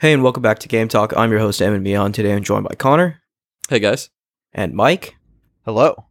[0.00, 1.12] Hey, and welcome back to Game Talk.
[1.16, 2.14] I'm your host, Evan Beyond.
[2.14, 3.20] Today I'm joined by Connor
[3.68, 4.10] Hey guys.
[4.52, 5.16] and Mike.
[5.64, 6.06] Hello.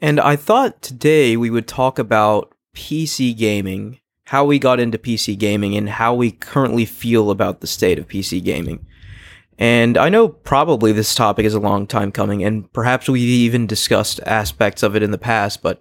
[0.00, 5.38] And I thought today we would talk about PC gaming, how we got into PC
[5.38, 8.84] gaming, and how we currently feel about the state of PC gaming.
[9.58, 13.66] And I know probably this topic is a long time coming, and perhaps we've even
[13.68, 15.80] discussed aspects of it in the past, but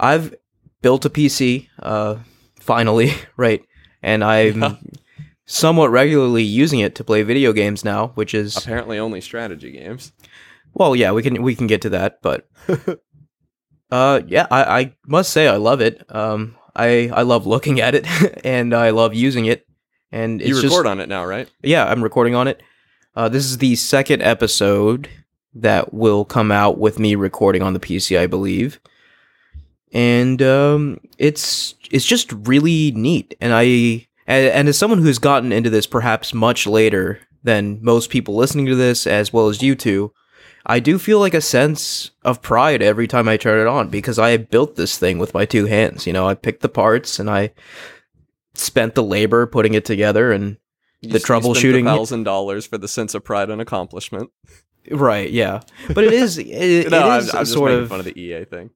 [0.00, 0.34] I've
[0.80, 2.16] built a PC, uh,
[2.58, 3.62] finally, right?
[4.02, 4.74] And I'm Yeah.
[5.46, 10.12] Somewhat regularly using it to play video games now, which is Apparently only strategy games.
[10.74, 12.48] well, yeah, we can we can get to that, but
[13.90, 16.04] uh, yeah, I, I must say I love it.
[16.14, 18.06] Um, I I love looking at it
[18.44, 19.66] and I love using it.
[20.10, 21.48] And it's you just record on it now, right?
[21.62, 22.62] yeah, I'm recording on it.
[23.16, 25.08] Uh, this is the second episode
[25.54, 28.78] that will come out with me recording on the PC, I believe.
[29.92, 35.52] And um, it's it's just really neat, and I and, and as someone who's gotten
[35.52, 39.74] into this perhaps much later than most people listening to this, as well as you
[39.74, 40.12] two,
[40.64, 44.18] I do feel like a sense of pride every time I turn it on because
[44.18, 46.06] I built this thing with my two hands.
[46.06, 47.50] You know, I picked the parts and I
[48.54, 50.58] spent the labor putting it together and
[51.02, 54.30] The troubleshooting- thousand dollars for the sense of pride and accomplishment.
[54.90, 55.60] Right, yeah,
[55.94, 58.04] but it is it, it no, I'm, I'm a just sort making of, fun of
[58.04, 58.70] the EA thing.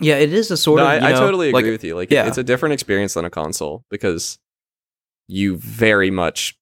[0.00, 0.88] yeah, it is a sort no, of.
[0.88, 1.94] I, you I know, totally agree like- with you.
[1.96, 2.26] Like, yeah.
[2.26, 4.38] it's a different experience than a console because
[5.30, 6.58] you very much,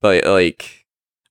[0.00, 0.86] but like,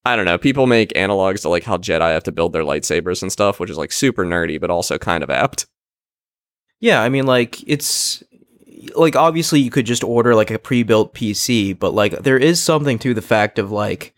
[0.05, 0.37] I don't know.
[0.37, 3.69] People make analogs to like how Jedi have to build their lightsabers and stuff, which
[3.69, 5.67] is like super nerdy, but also kind of apt.
[6.79, 8.23] Yeah, I mean, like it's
[8.95, 12.99] like obviously you could just order like a pre-built PC, but like there is something
[12.99, 14.13] to the fact of like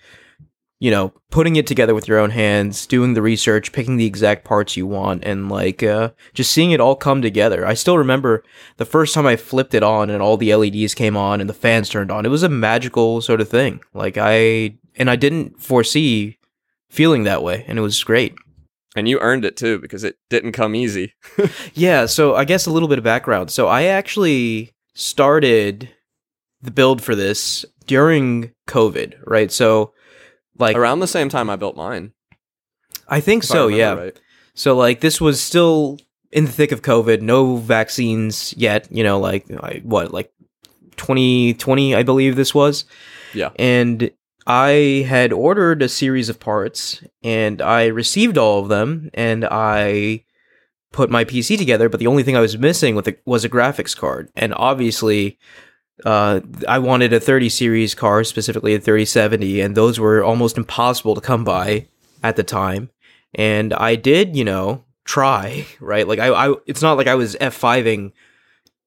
[0.80, 4.46] you know putting it together with your own hands, doing the research, picking the exact
[4.46, 7.66] parts you want, and like uh, just seeing it all come together.
[7.66, 8.44] I still remember
[8.78, 11.54] the first time I flipped it on and all the LEDs came on and the
[11.54, 12.26] fans turned on.
[12.26, 13.82] It was a magical sort of thing.
[13.94, 16.38] Like I and I didn't foresee
[16.90, 18.36] feeling that way, and it was great.
[18.96, 21.14] And you earned it too because it didn't come easy.
[21.74, 23.52] Yeah, so I guess a little bit of background.
[23.52, 25.90] So I actually started
[26.62, 29.52] the build for this during COVID, right?
[29.52, 29.94] So
[30.60, 32.14] like Around the same time I built mine.
[33.08, 33.94] I think if I so, yeah.
[33.94, 34.20] right.
[34.54, 35.98] So like this was still
[36.32, 40.32] in the thick of COVID, no vaccines yet, you know, like I- what, like
[40.98, 42.86] 2020 I believe this was.
[43.34, 43.50] Yeah.
[43.58, 44.12] And
[44.46, 50.26] I had ordered a series of parts and I received all of them and I
[50.92, 53.50] put my PC together, but the only thing I was missing with it was a
[53.50, 54.30] graphics card.
[54.36, 55.38] And obviously,
[56.06, 61.16] uh, I wanted a 30 series car, specifically a 3070, and those were almost impossible
[61.16, 61.88] to come by
[62.24, 62.90] at the time.
[63.36, 66.08] And I did, you know, try, right?
[66.08, 68.12] Like I, I it's not like I was F5ing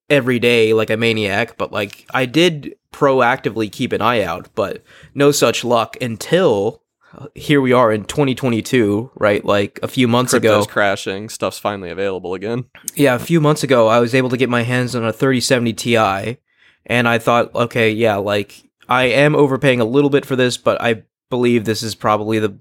[0.09, 4.83] every day like a maniac, but like I did proactively keep an eye out, but
[5.15, 6.83] no such luck until
[7.17, 9.45] uh, here we are in 2022, right?
[9.45, 10.73] Like a few months Crypto's ago.
[10.73, 11.29] crashing.
[11.29, 12.65] Stuff's finally available again.
[12.95, 15.73] Yeah, a few months ago, I was able to get my hands on a 3070
[15.75, 16.39] Ti,
[16.87, 20.81] and I thought, okay, yeah, like I am overpaying a little bit for this, but
[20.81, 22.59] I believe this is probably the,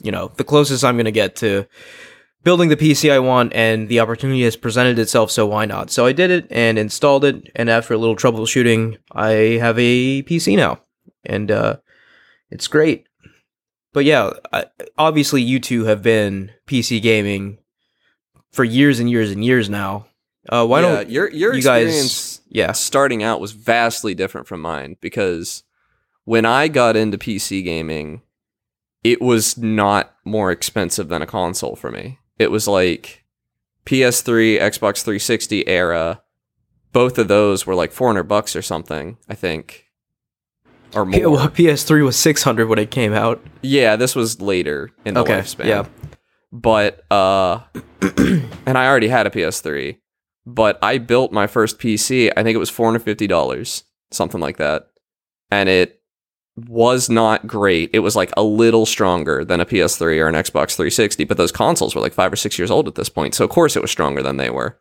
[0.00, 1.66] you know, the closest I'm going to get to
[2.44, 5.90] building the PC I want, and the opportunity has presented itself, so why not?
[5.90, 10.22] So I did it and installed it, and after a little troubleshooting, I have a
[10.22, 10.80] PC now,
[11.24, 11.76] and uh,
[12.50, 13.06] it's great.
[13.92, 14.66] But yeah, I,
[14.96, 17.58] obviously, you two have been PC gaming
[18.50, 20.06] for years and years and years now.
[20.48, 22.72] Uh, why yeah, don't your your you guys- yeah?
[22.72, 25.62] starting out was vastly different from mine because
[26.24, 28.22] when I got into PC gaming,
[29.04, 32.18] it was not more expensive than a console for me.
[32.38, 33.24] It was like
[33.86, 36.22] PS3, Xbox 360 era.
[36.92, 39.86] Both of those were like 400 bucks or something, I think.
[40.94, 41.18] Or more.
[41.20, 43.40] P- well, PS3 was 600 when it came out.
[43.62, 45.64] Yeah, this was later in the Okay, lifespan.
[45.66, 45.86] yeah.
[46.52, 47.60] But uh
[48.66, 49.96] and I already had a PS3,
[50.46, 54.88] but I built my first PC, I think it was $450, something like that.
[55.50, 56.00] And it
[56.56, 57.90] was not great.
[57.92, 61.52] It was like a little stronger than a PS3 or an Xbox 360, but those
[61.52, 63.34] consoles were like 5 or 6 years old at this point.
[63.34, 64.78] So of course it was stronger than they were.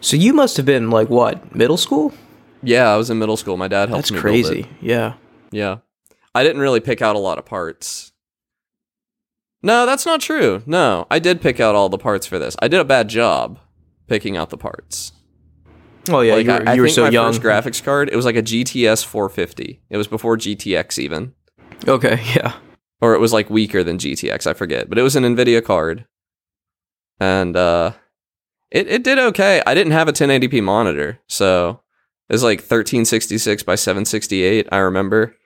[0.00, 2.12] So you must have been like what middle school?
[2.62, 3.56] Yeah, I was in middle school.
[3.56, 4.66] My dad helped That's crazy.
[4.80, 5.14] Yeah.
[5.50, 5.78] Yeah.
[6.34, 8.12] I didn't really pick out a lot of parts.
[9.62, 10.62] No, that's not true.
[10.66, 12.56] No, I did pick out all the parts for this.
[12.60, 13.58] I did a bad job
[14.10, 15.12] picking out the parts.
[16.08, 17.32] Oh yeah, like, you were, I, I were think so my young.
[17.32, 19.82] first graphics card, it was like a GTS 450.
[19.88, 21.32] It was before GTX even.
[21.86, 22.56] okay, yeah.
[23.00, 24.88] Or it was like weaker than GTX, I forget.
[24.88, 26.06] But it was an NVIDIA card.
[27.20, 27.92] And uh
[28.70, 29.62] it, it did okay.
[29.66, 31.80] I didn't have a 1080p monitor, so
[32.28, 35.36] it was like 1366 by 768, I remember.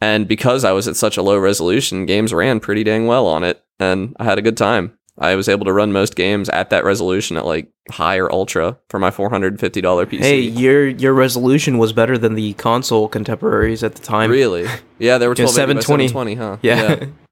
[0.00, 3.42] And because I was at such a low resolution, games ran pretty dang well on
[3.42, 4.98] it, and I had a good time.
[5.18, 8.78] I was able to run most games at that resolution at like high or ultra
[8.88, 10.18] for my four hundred and fifty dollar PC.
[10.20, 14.30] Hey, your your resolution was better than the console contemporaries at the time.
[14.30, 14.66] really?
[14.98, 16.08] Yeah, they were Yeah, 1280 by 720.
[16.08, 16.56] 720, huh?
[16.62, 17.04] Yeah.
[17.04, 17.06] yeah.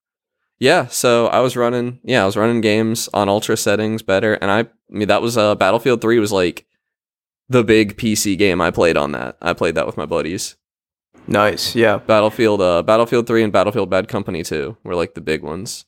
[0.58, 4.48] Yeah, so I was running, yeah, I was running games on ultra settings better, and
[4.48, 6.66] I, I mean, that was uh, Battlefield Three was like
[7.48, 9.36] the big PC game I played on that.
[9.42, 10.54] I played that with my buddies.
[11.26, 11.74] nice.
[11.74, 11.96] Yeah.
[11.96, 15.84] Battlefield, uh, Battlefield Three and Battlefield Bad Company Two were like the big ones.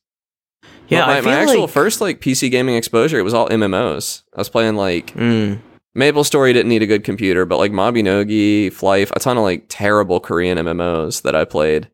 [0.89, 1.07] Yeah.
[1.07, 4.23] My, my actual like, first like PC gaming exposure, it was all MMOs.
[4.35, 5.61] I was playing like Mm,
[5.95, 9.67] Maple Story didn't need a good computer, but like Mabinogi, Flyff, a ton of like
[9.69, 11.89] terrible Korean MMOs that I played.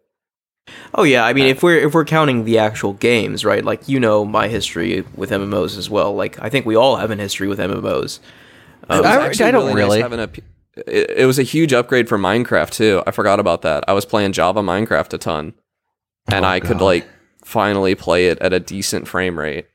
[0.95, 3.65] Oh yeah, I mean, if we're if we're counting the actual games, right?
[3.65, 6.15] Like you know my history with MMOs as well.
[6.15, 8.21] Like I think we all have an history with MMOs.
[8.89, 10.01] Was I- actually I don't nice really.
[10.01, 10.29] having a
[10.87, 13.03] it, it was a huge upgrade for Minecraft too.
[13.07, 13.85] I forgot about that.
[13.89, 15.55] I was playing Java Minecraft a ton,
[16.31, 17.07] and Oh, I could like
[17.51, 19.67] finally play it at a decent frame rate,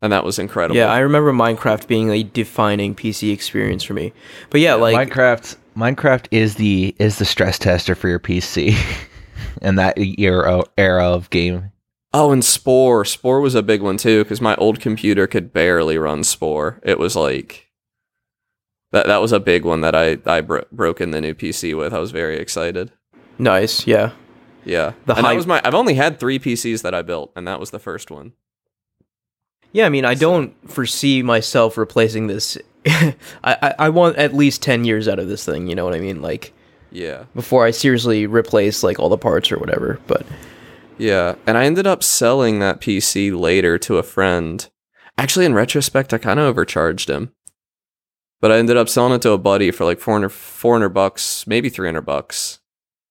[0.00, 0.76] and that was incredible.
[0.76, 4.12] Yeah, I remember Minecraft being a defining PC experience for me.
[4.50, 8.76] But yeah, like Minecraft Minecraft is the is the stress tester for your PC
[9.62, 11.70] in that era era of game.
[12.14, 13.04] Oh, and Spore.
[13.04, 16.80] Spore was a big one too because my old computer could barely run Spore.
[16.82, 17.68] It was like
[18.92, 19.06] that.
[19.06, 21.92] That was a big one that I I bro- broke in the new PC with.
[21.92, 22.90] I was very excited.
[23.38, 24.12] nice, yeah.
[24.66, 25.60] Yeah, The and that was my.
[25.64, 28.32] I've only had three PCs that I built, and that was the first one.
[29.72, 32.58] Yeah, I mean, I don't foresee myself replacing this.
[32.86, 33.14] I,
[33.44, 35.68] I I want at least ten years out of this thing.
[35.68, 36.20] You know what I mean?
[36.20, 36.52] Like
[36.90, 40.00] Yeah, before I seriously replace like all the parts or whatever.
[40.08, 40.26] But
[40.98, 44.68] yeah, and I ended up selling that PC later to a friend.
[45.16, 47.32] Actually, in retrospect, I kind of overcharged him,
[48.40, 51.68] but I ended up selling it to a buddy for like 400, 400 bucks, maybe
[51.68, 52.58] three hundred bucks.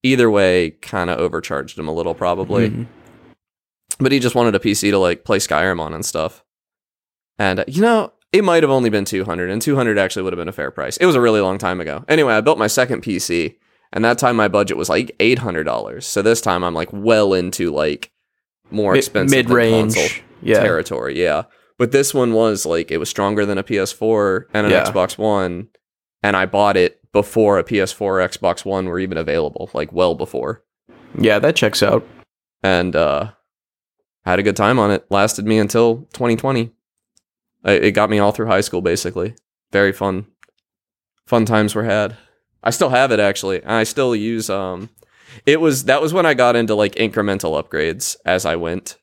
[0.05, 2.69] Either way, kind of overcharged him a little, probably.
[2.69, 2.87] mhm.
[3.99, 6.43] but he just wanted a PC to like play Skyrim on and stuff.
[7.39, 10.47] And you know, it might have only been 200 and 200 actually would have been
[10.49, 10.97] a fair price.
[10.97, 12.03] It was a really long time ago.
[12.07, 13.55] Anyway, I built my second PC
[13.93, 16.03] and that time my budget was like $800.
[16.03, 18.11] So this time I'm like well into like
[18.71, 20.59] more expensive mid-range, console yeah.
[20.59, 21.43] territory, yeah.
[21.77, 24.83] But this one was like it was stronger than a PS4 and an Yeah.
[24.83, 25.69] Xbox One
[26.23, 30.13] and I bought it before a PS4 or Xbox One were even available, like well
[30.15, 30.63] before.
[31.17, 32.05] Yeah, that checks out.
[32.61, 33.31] and uh
[34.25, 35.05] had a good time on it.
[35.09, 36.71] Lasted me until 2020
[37.63, 39.33] I- it got me all through high school basically.
[39.71, 40.25] Very fun
[41.25, 42.17] fun times were had.
[42.63, 43.63] I still have it actually.
[43.63, 44.89] I still use um
[45.45, 48.97] it was that was when i got into like incremental upgrades as i went.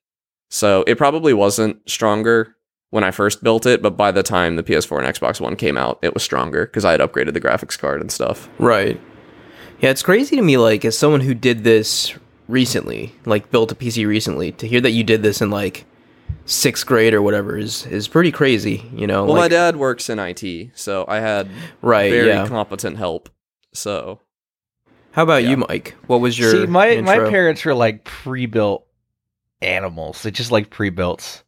[0.50, 2.56] So it probably wasn't stronger
[2.92, 5.76] when i first built it but by the time the ps4 and xbox one came
[5.76, 9.00] out it was stronger because i had upgraded the graphics card and stuff Right.
[9.80, 12.14] Yeah, it's crazy to me, like, as someone who did this
[12.46, 15.86] recently, like, built a PC recently, to hear that you did this in, like,
[16.44, 19.24] sixth grade or whatever is is pretty crazy, you know?
[19.24, 21.48] well my dad works in it so i had
[21.82, 22.46] right, very yeah.
[22.46, 23.28] competent help
[23.74, 24.20] so
[25.12, 25.50] How about yeah.
[25.50, 25.96] you, Mike?
[26.06, 28.86] What was your See, my my parents were like pre-built
[29.60, 30.22] animals.
[30.22, 31.42] They just like pre-built.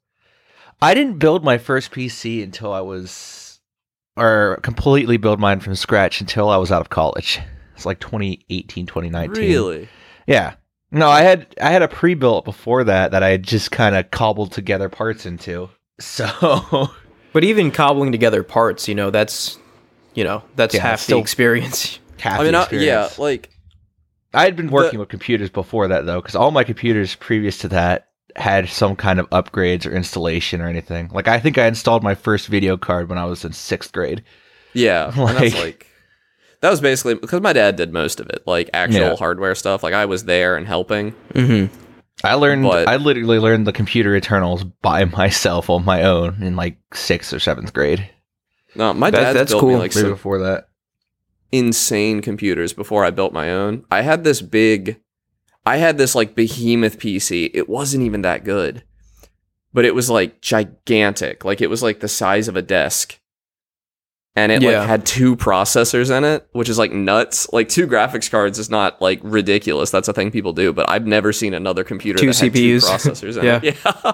[0.82, 3.60] I didn't build my first PC until I was,
[4.16, 7.40] or completely build mine from scratch until I was out of college.
[7.74, 9.42] It's like 2018, 2019.
[9.42, 9.88] Really?
[10.26, 10.54] Yeah.
[10.90, 14.10] No, I had I had a pre-built before that that I had just kind of
[14.12, 15.68] cobbled together parts into.
[15.98, 16.88] So
[17.32, 19.58] But even cobbling together parts, you know, that's
[20.14, 21.98] you know, that's Yeah, half the experience.
[22.20, 23.50] half I mean, the I, yeah, like
[24.32, 27.58] I had been working The- with computers before that though, because all my computers previous
[27.58, 31.08] to that had some kind of upgrades or installation or anything.
[31.12, 34.24] Like I think I installed my first video card when I was in sixth grade.
[34.72, 35.86] yeah, and that's Like- like
[36.60, 39.16] that was basically because my dad did most of it, like actual Yeah.
[39.16, 39.82] hardware stuff.
[39.82, 41.12] Like I was there and helping.
[41.34, 41.74] Mm-hmm.
[42.24, 42.62] I learned.
[42.62, 47.32] But- I literally learned the computer internals by myself on my own in like sixth
[47.34, 48.08] or seventh grade.
[48.74, 50.68] No, my That's- dad that's built me like Maybe some before that.
[51.52, 53.84] insane computers before I built my own.
[53.90, 55.00] I had this big,
[55.66, 57.50] I had this like behemoth PC.
[57.54, 58.84] It wasn't even that good,
[59.72, 61.44] but it was like gigantic.
[61.44, 63.18] Like it was like the size of a desk.
[64.36, 64.80] And it Yeah.
[64.80, 67.46] like had two processors in it, which is like nuts.
[67.52, 69.90] Like two graphics cards is not like ridiculous.
[69.90, 72.80] That's a thing people do, but I've never seen another computer Two that had CPUs.
[72.80, 73.60] two processors in Yeah.
[73.62, 73.76] it.
[73.84, 74.12] Yeah.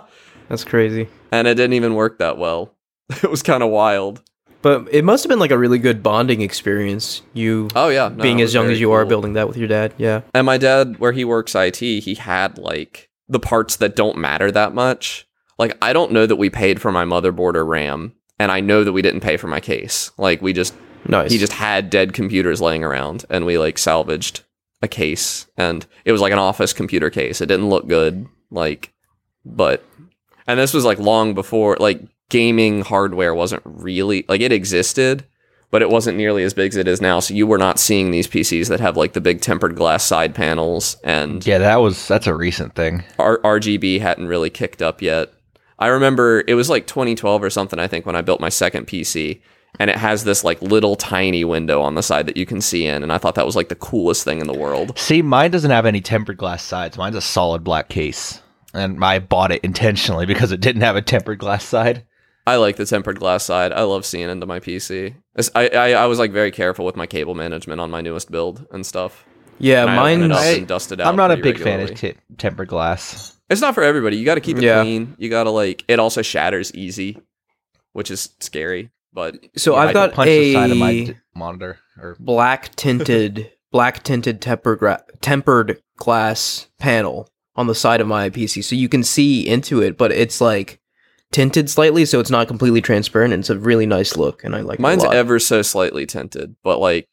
[0.48, 1.08] That's crazy.
[1.32, 2.74] and it didn't even work that well.
[3.22, 4.22] It was kind of wild.
[4.62, 7.22] But it must have been like a really good bonding experience.
[7.32, 9.94] You Oh yeah, no, being as young as you are, building that with your dad.
[9.96, 10.22] Yeah.
[10.34, 14.50] And my dad, where he works IT, he had like the parts that don't matter
[14.50, 15.26] that much.
[15.58, 18.84] Like I don't know that we paid for my motherboard or RAM, and I know
[18.84, 20.10] that we didn't pay for my case.
[20.18, 20.74] Like we just
[21.06, 21.30] Nice.
[21.30, 24.42] he just had dead computers laying around, and we like salvaged
[24.82, 27.40] a case, and it was like an office computer case.
[27.40, 28.92] It didn't look good, like,
[29.44, 29.84] but,
[30.46, 35.24] and this was like long before like gaming hardware wasn't really like it existed,
[35.70, 37.20] but it wasn't nearly as big as it is now.
[37.20, 40.34] So you were not seeing these PCs that have like the big tempered glass side
[40.34, 43.04] panels and Yeah, that was that's a recent thing.
[43.18, 45.32] R- RGB hadn't really kicked up yet.
[45.78, 48.86] I remember it was like 2012 or something, I think, when I built my second
[48.86, 49.40] PC.
[49.78, 52.86] And it has this like little tiny window on the side that you can see
[52.86, 53.02] in.
[53.02, 54.98] And I thought that was like the coolest thing in the world.
[54.98, 56.98] See, mine doesn't have any tempered glass sides.
[56.98, 58.42] Mine's a solid black case.
[58.74, 62.04] And I bought it intentionally because it didn't have a tempered glass side.
[62.52, 63.72] I like the tempered glass side.
[63.72, 65.14] I love seeing into my PC.
[65.54, 68.66] I, I, I was like very careful with my cable management on my newest build
[68.72, 69.24] and stuff.
[69.58, 71.36] Yeah, And I open it mine's up I- and dust it out I'm not a
[71.36, 73.36] big fan of t- tempered glass.
[73.50, 74.16] It's not for everybody.
[74.16, 74.82] You got to keep it Yeah.
[74.82, 75.14] clean.
[75.18, 75.84] You got to like.
[75.88, 77.18] It also shatters easy,
[77.92, 78.90] which is scary.
[79.12, 81.78] But so I've got punch the side of my a monitor.
[82.00, 88.30] Or black tinted black tinted tempered gra- tempered glass panel on the side of my
[88.30, 90.79] PC, so you can see into it, but it's like
[91.32, 93.32] tinted slightly, so it's not completely transparent.
[93.32, 94.78] And it's a really nice look, and I like.
[94.78, 97.08] mine's a ever so slightly tinted, but like.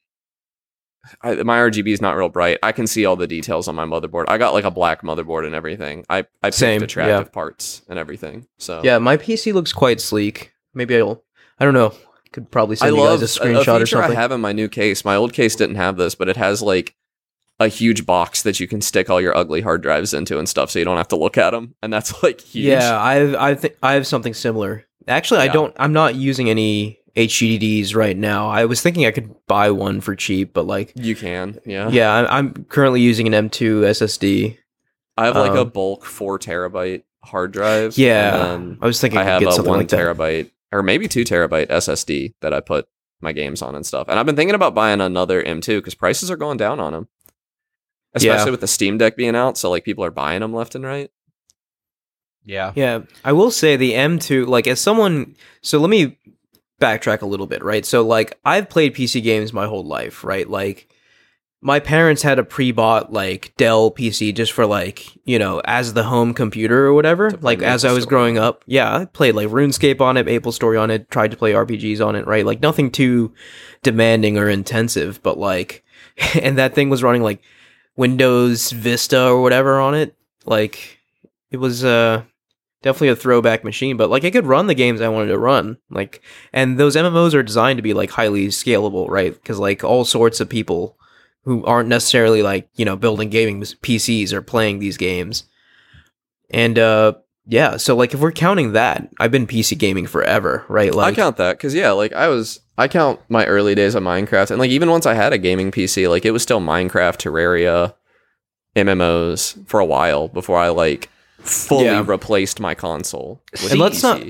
[1.22, 2.60] I, my RGB is not real bright.
[2.62, 4.26] I can see all the details on my motherboard.
[4.28, 6.06] I got like a black motherboard and everything.
[6.10, 8.46] I I picked Same, attractive parts and everything.
[8.58, 10.52] So Yeah, my PC looks quite sleek.
[10.74, 11.24] Maybe I'll.
[11.60, 11.94] I don't know.
[12.34, 14.12] Could probably I send you guys a a, a screenshot or something.
[14.12, 15.06] I have in my new case.
[15.06, 16.94] My old case didn't have this, but it has like
[17.60, 20.70] a huge box that you can stick all your ugly hard drives into and stuff,
[20.72, 21.76] so you don't have to look at them.
[21.82, 22.66] And that's like huge.
[22.68, 24.86] Yeah, I've I think I have something similar.
[25.08, 25.74] Actually, I don't.
[25.80, 28.50] I'm not using any HDDs right now.
[28.50, 31.60] I was thinking I could buy one for cheap, but like, you can.
[31.66, 34.58] Yeah, yeah, I'm, I'm currently using an M2 SSD.
[35.18, 37.98] I have like a Um, bulk four terabyte hard drive.
[37.98, 40.84] Yeah, and I was thinking I I, could have get a one like terabyte or
[40.84, 42.88] maybe two terabyte SSD that I put
[43.22, 44.08] my games on and stuff.
[44.10, 47.08] And I've been thinking about buying another M2 because prices are going down on them,
[48.18, 48.52] especially Yeah.
[48.52, 49.58] with the Steam Deck being out.
[49.58, 51.10] So like people are buying them left and right.
[52.46, 56.18] yeah, Yeah, I will say the M2, like as someone, so let me
[56.80, 57.86] backtrack a little bit, right?
[57.86, 60.50] So like I've played PC games my whole life, right?
[60.50, 60.88] Like
[61.60, 66.04] my parents had a pre-bought like Dell PC just for like, you know, as the
[66.04, 67.32] home computer or whatever.
[67.32, 68.10] To play Like as I was Story.
[68.10, 71.38] growing up, yeah, I played like RuneScape on it, Maple Story on it, tried to
[71.38, 72.46] play RPGs on it, right?
[72.46, 73.34] Like nothing too
[73.84, 75.84] demanding or intensive, but like
[76.42, 77.42] and that thing was running like
[77.98, 80.16] Windows Vista or whatever on it.
[80.46, 81.00] Like
[81.52, 82.24] it was uh
[82.84, 85.78] definitely a throwback machine, but like I could run the games I wanted to run.
[85.90, 86.22] Like
[86.54, 89.44] and those MMOs are designed to be like highly scalable, right?
[89.44, 90.98] Cuz like all sorts of people
[91.44, 95.44] who aren't necessarily like, you know, building gaming PCs are playing these games.
[96.50, 97.14] And uh
[97.50, 100.94] yeah, so like if we're counting that, I've been PC gaming forever, right?
[100.94, 104.04] Like I count that because yeah, like I was, I count my early days of
[104.04, 107.18] Minecraft, and like even once I had a gaming PC, like it was still Minecraft,
[107.18, 107.94] Terraria,
[108.76, 112.04] MMOs for a while before I like fully Yeah.
[112.06, 113.42] replaced my console.
[113.52, 114.22] with And let's not-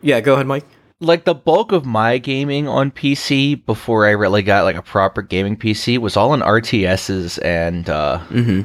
[0.00, 0.64] Yeah, go ahead, Mike.
[1.00, 5.20] like the bulk of my gaming on PC before I really got like a proper
[5.20, 8.64] gaming PC was all in RTSs and uh, Mhm.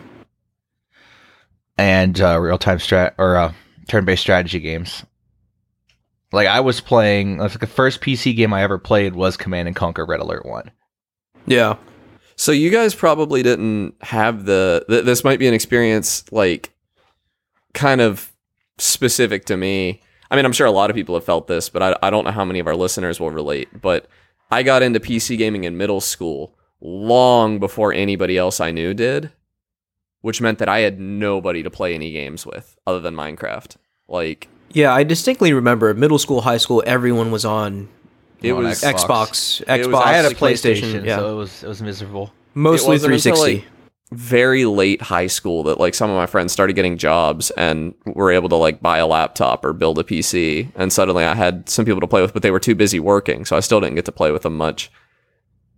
[1.77, 3.51] and uh, real time strat or uh,
[3.89, 5.03] turn based strategy games.
[6.31, 9.75] Like I was playing, like the first PC game I ever played was Command and
[9.75, 10.71] Conquer Red Alert One.
[11.45, 11.75] Yeah.
[12.35, 14.85] So you guys probably didn't have the.
[14.89, 16.71] Th- this might be an experience like
[17.73, 18.31] kind of
[18.77, 20.01] specific to me.
[20.29, 22.23] I mean, I'm sure a lot of people have felt this, but I, I don't
[22.23, 23.81] know how many of our listeners will relate.
[23.81, 24.07] But
[24.49, 29.31] I got into PC gaming in middle school long before anybody else I knew did,
[30.21, 33.75] which meant that I had nobody to play any games with other than Minecraft.
[34.07, 37.89] Like Yeah, I distinctly remember middle school, high school, everyone was on
[38.41, 39.63] it On was Xbox.
[39.63, 41.17] Xbox, Xbox, was I had a Like PlayStation, yeah.
[41.17, 42.33] so it was it was miserable.
[42.53, 43.55] mostly wasn't until, 360.
[43.55, 43.71] like,
[44.13, 48.29] very late high school that like some of my friends started getting jobs and were
[48.31, 51.85] able to like buy a laptop or build a PC and suddenly I had some
[51.85, 54.05] people to play with but they were too busy working so I still didn't get
[54.05, 54.91] to play with them much.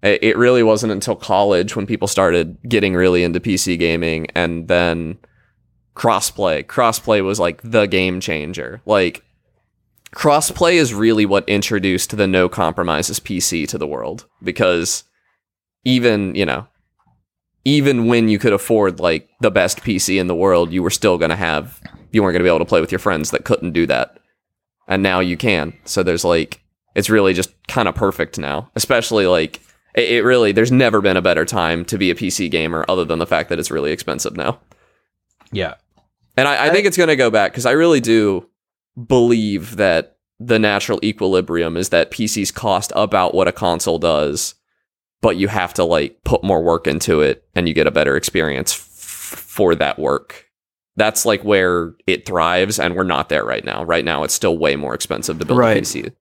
[0.01, 4.67] It it really wasn't until college when people started getting really into PC gaming and
[4.67, 5.19] then
[5.95, 6.63] crossplay.
[6.65, 8.81] Crossplay was like the game changer.
[8.85, 9.23] Like
[10.13, 15.03] crossplay is really what introduced the no compromises PC to the world because
[15.83, 16.67] even, you know,
[17.65, 21.17] even when you could afford like the best PC in the world, you were still
[21.17, 21.81] going to have
[22.11, 24.19] you weren't going to be able to play with your friends that couldn't do that.
[24.87, 25.73] And now you can.
[25.85, 26.61] So there's like
[26.95, 28.69] it's really just kind of perfect now.
[28.75, 29.61] Especially like
[29.95, 33.05] it, it really there's never been a better time to be a PC gamer other
[33.05, 34.59] than the fact that it's really expensive now.
[35.51, 35.75] Yeah,
[36.37, 38.47] And I, I think it's going to go back because I really do
[39.07, 44.55] believe that the natural equilibrium is that PCs cost about what a console does,
[45.21, 48.15] but you have to like put more work into it and you get a better
[48.17, 50.49] experience f- for that work.
[50.95, 53.83] That's like where it thrives and we're not there right now.
[53.83, 55.77] Right now it's still way more expensive to build Right.
[55.77, 56.13] a PC.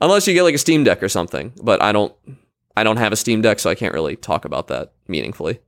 [0.00, 2.14] Unless you get like a Steam Deck or something, but I don't
[2.76, 5.60] I don't have a Steam Deck so I can't really talk about that meaningfully.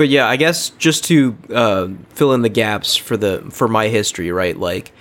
[0.00, 3.88] But yeah, I guess just to uh, fill in the gaps for the for my
[3.88, 4.56] history, right?
[4.56, 4.92] Like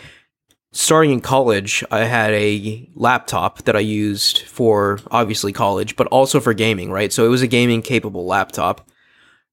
[0.73, 6.41] starting in college, I had a laptop that I used for obviously college, but also
[6.41, 7.13] for gaming, right?
[7.13, 8.89] So it was a gaming capable laptop,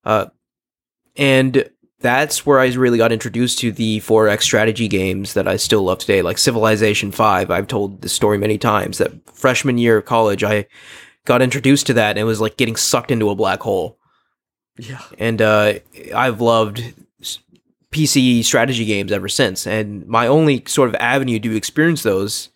[0.03, 0.27] uh,
[1.15, 5.85] and that's where I really got introduced to the 4X strategy games that I still
[5.85, 7.53] love today, like Civilization 5.
[7.53, 10.67] I've told this story many times that freshman year of college, I
[11.25, 14.01] got introduced to that and it was like getting sucked into a black hole
[14.79, 15.03] Yeah.
[15.19, 15.75] and uh,
[16.15, 16.95] I've loved
[17.91, 19.67] PC strategy games ever since.
[19.67, 22.51] And my only sort of avenue to experience those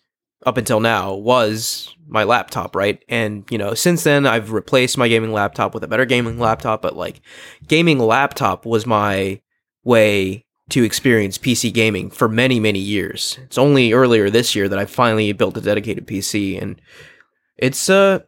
[0.45, 3.03] up until now was my laptop, right?
[3.09, 6.81] And you know, since then I've replaced my gaming laptop with a better gaming laptop,
[6.81, 7.21] but like
[7.67, 9.41] gaming laptop was my
[9.83, 13.37] way to experience PC gaming for many, many years.
[13.43, 16.81] It's only earlier this year that I finally built a dedicated PC and
[17.57, 18.19] it's uh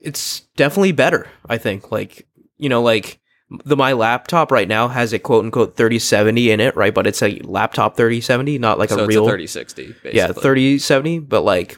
[0.00, 1.90] it's definitely better, I think.
[1.90, 2.26] Like,
[2.56, 3.20] you know, like
[3.64, 6.94] the my laptop right now has a quote unquote 3070 in it, right?
[6.94, 10.12] But it's a laptop 3070, not like so a real a 3060 basically.
[10.12, 11.20] yeah 3070.
[11.20, 11.76] But like,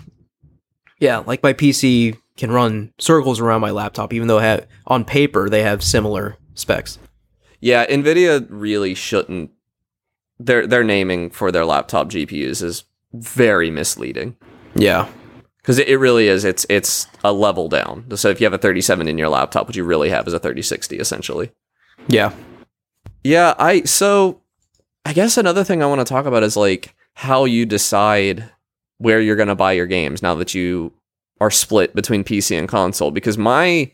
[0.98, 5.48] yeah, like my PC can run circles around my laptop, even though have, on paper
[5.48, 6.98] they have similar specs.
[7.60, 9.50] Yeah, Nvidia really shouldn't.
[10.38, 14.36] Their their naming for their laptop GPUs is very misleading
[14.74, 15.08] Yeah,
[15.58, 16.44] because it, it really is.
[16.44, 18.16] It's it's a level down.
[18.16, 20.38] So if you have a 37 in your laptop, what you really have is a
[20.38, 21.52] 3060 essentially.
[22.08, 22.32] Yeah,
[23.22, 24.40] Yeah, I so
[25.04, 28.50] I guess another thing I want to talk about is like how you decide
[28.98, 30.92] where you're going to buy your games now that you
[31.40, 33.90] are split between PC and console because my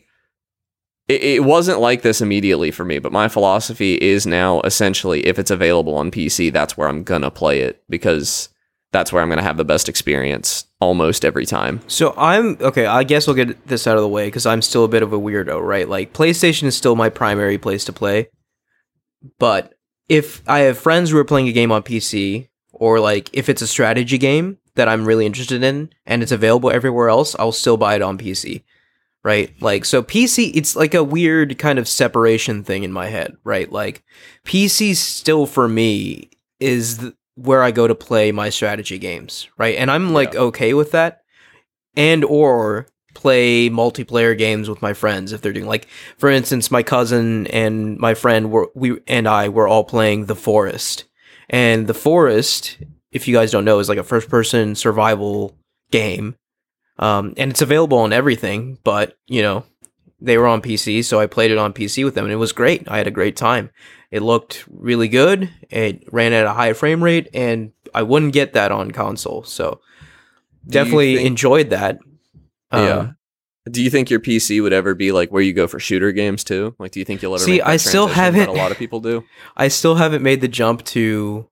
[1.07, 5.39] it, it wasn't like this immediately for me, but my philosophy is now essentially if
[5.39, 8.49] it's available on PC, that's where I'm going to play it because
[8.91, 11.81] that's where I'm going to have the best experience almost every time.
[11.87, 12.85] So I'm okay.
[12.85, 15.13] I guess I'll get this out of the way because I'm still a bit of
[15.13, 15.87] a weirdo, right?
[15.87, 18.29] Like PlayStation is still my primary place to play,
[19.39, 19.73] but
[20.09, 23.61] if I have friends who are playing a game on PC, or like if it's
[23.61, 27.77] a strategy game that I'm really interested in and it's available everywhere else, I'll still
[27.77, 28.63] buy it on PC,
[29.23, 29.53] right?
[29.61, 33.71] Like so, PC it's like a weird kind of separation thing in my head, right?
[33.71, 34.03] Like
[34.45, 39.77] PC still for me is th- where I go to play my strategy games, right?
[39.77, 40.41] And I'm like Yeah.
[40.41, 41.21] okay with that,
[41.95, 45.87] and or play multiplayer games with my friends if they're doing like
[46.19, 50.35] for instance my cousin and my friend were we and I were all playing The
[50.35, 51.05] Forest.
[51.49, 52.77] And The Forest,
[53.11, 55.57] if you guys don't know, is like a first person survival
[55.89, 56.35] game.
[56.99, 59.63] Um and it's available on everything, but you know,
[60.21, 62.51] they were on PC, so I played it on PC with them and it was
[62.51, 62.87] great.
[62.87, 63.71] I had a great time.
[64.11, 65.49] It looked really good.
[65.69, 69.43] It ran at a high frame rate and I wouldn't get that on console.
[69.43, 69.81] So
[70.65, 71.99] Do definitely think- enjoyed that.
[72.71, 73.11] Um, yeah.
[73.69, 76.45] Do you think your PC would ever be like where you go for shooter games
[76.45, 76.73] too?
[76.79, 77.43] Like, do you think you'll ever?
[77.43, 79.25] See, I still haven't- A lot of people do.
[79.57, 81.49] I still haven't made the jump to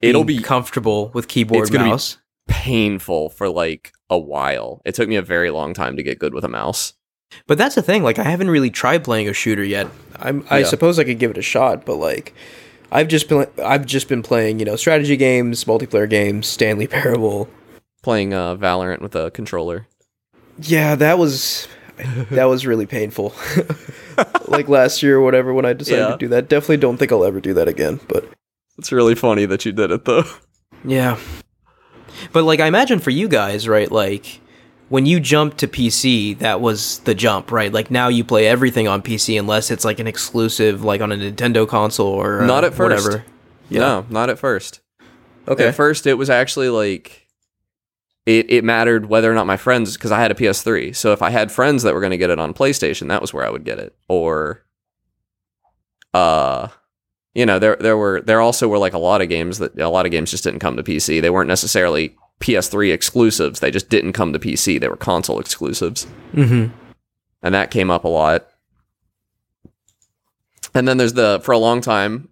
[0.00, 2.18] It'll be comfortable with keyboard It's gonna be- mouse.
[2.46, 4.80] painful for like a while.
[4.84, 6.92] It took me a very long time to get good with a mouse.
[7.46, 8.02] But that's the thing.
[8.02, 9.88] Like, I haven't really tried playing a shooter yet.
[10.16, 10.66] I'm, I Yeah.
[10.66, 12.34] suppose I could give it a shot, but like,
[12.92, 17.48] I've just been I've just been playing, you know, strategy games, multiplayer games, Stanley Parable.
[18.02, 19.86] Playing uh, Valorant with a controller.
[20.62, 21.66] Yeah, that was
[22.30, 23.34] that was really painful.
[24.48, 26.10] like last year or whatever when I decided Yeah.
[26.12, 26.48] to do that.
[26.48, 28.00] Definitely don't think I'll ever do that again.
[28.08, 28.24] But
[28.78, 30.24] It's really funny that you did it though.
[30.84, 31.18] yeah,
[32.32, 33.90] but like I imagine for you guys, right?
[33.90, 34.40] Like
[34.88, 37.72] when you jumped to PC, that was the jump, right?
[37.72, 41.16] Like now you play everything on PC unless it's like an exclusive, like on a
[41.16, 43.04] Nintendo console or uh, Not at first.
[43.04, 43.24] whatever.
[43.68, 43.80] Yeah.
[43.80, 44.80] No, not at first.
[45.48, 45.68] Okay.
[45.68, 47.26] At first, it was actually like
[48.26, 48.50] it.
[48.50, 50.94] It mattered whether or not my friends, because I had a PS3.
[50.94, 53.32] So if I had friends that were going to get it on PlayStation, that was
[53.32, 53.94] where I would get it.
[54.08, 54.64] Or,
[56.14, 56.68] uh,
[57.34, 59.88] you know, there there were there also were like a lot of games that a
[59.88, 61.20] lot of games just didn't come to PC.
[61.20, 63.60] They weren't necessarily PS3 exclusives.
[63.60, 64.80] They just didn't come to PC.
[64.80, 66.06] They were console exclusives.
[66.32, 66.74] Mm-hmm.
[67.42, 68.48] and that came up a lot.
[70.74, 72.28] And then there's the for a long time,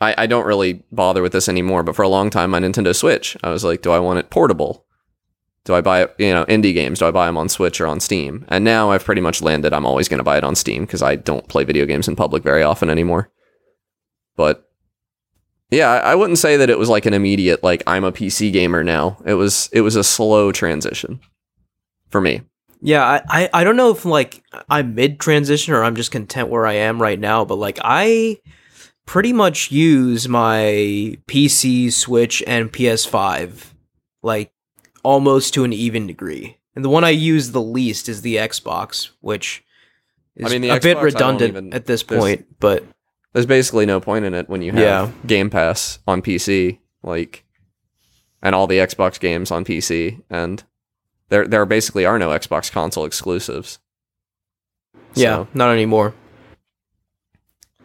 [0.00, 2.94] I, I don't really bother with this anymore, but for a long time, my Nintendo
[2.94, 4.84] Switch, I was like, do I want it portable?
[5.64, 7.00] Do I buy it, you know, indie games?
[7.00, 8.44] Do I buy them on Switch or on Steam?
[8.48, 9.72] And now I've pretty much landed.
[9.72, 12.16] I'm always going to buy it on Steam because I don't play video games in
[12.16, 13.30] public very often anymore.
[14.34, 14.67] But
[15.70, 18.82] yeah, I wouldn't say that it was like an immediate like I'm a PC gamer
[18.82, 19.18] now.
[19.26, 21.20] It was it was a slow transition
[22.08, 22.42] for me.
[22.80, 26.48] Yeah, I, I, I don't know if like I'm mid transition or I'm just content
[26.48, 28.38] where I am right now, but like I
[29.04, 33.72] pretty much use my PC, Switch, and PS5
[34.22, 34.52] like
[35.02, 36.58] almost to an even degree.
[36.76, 39.64] And the one I use the least is the Xbox, which
[40.36, 42.84] is I mean, a Xbox, bit redundant even- at this point, but
[43.32, 45.10] There's basically no point in it when you have Yeah.
[45.26, 47.44] Game Pass on PC, like,
[48.42, 50.64] and all the Xbox games on PC, and
[51.28, 53.78] there there basically are no Xbox console exclusives.
[55.14, 56.14] Yeah, not anymore.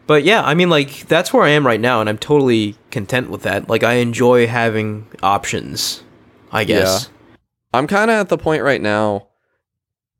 [0.06, 3.30] But yeah, I mean, like that's where I am right now, and I'm totally content
[3.30, 3.68] with that.
[3.68, 6.02] Like, I enjoy having options.
[6.52, 7.10] I guess.
[7.72, 9.28] I'm kind of at the point right now,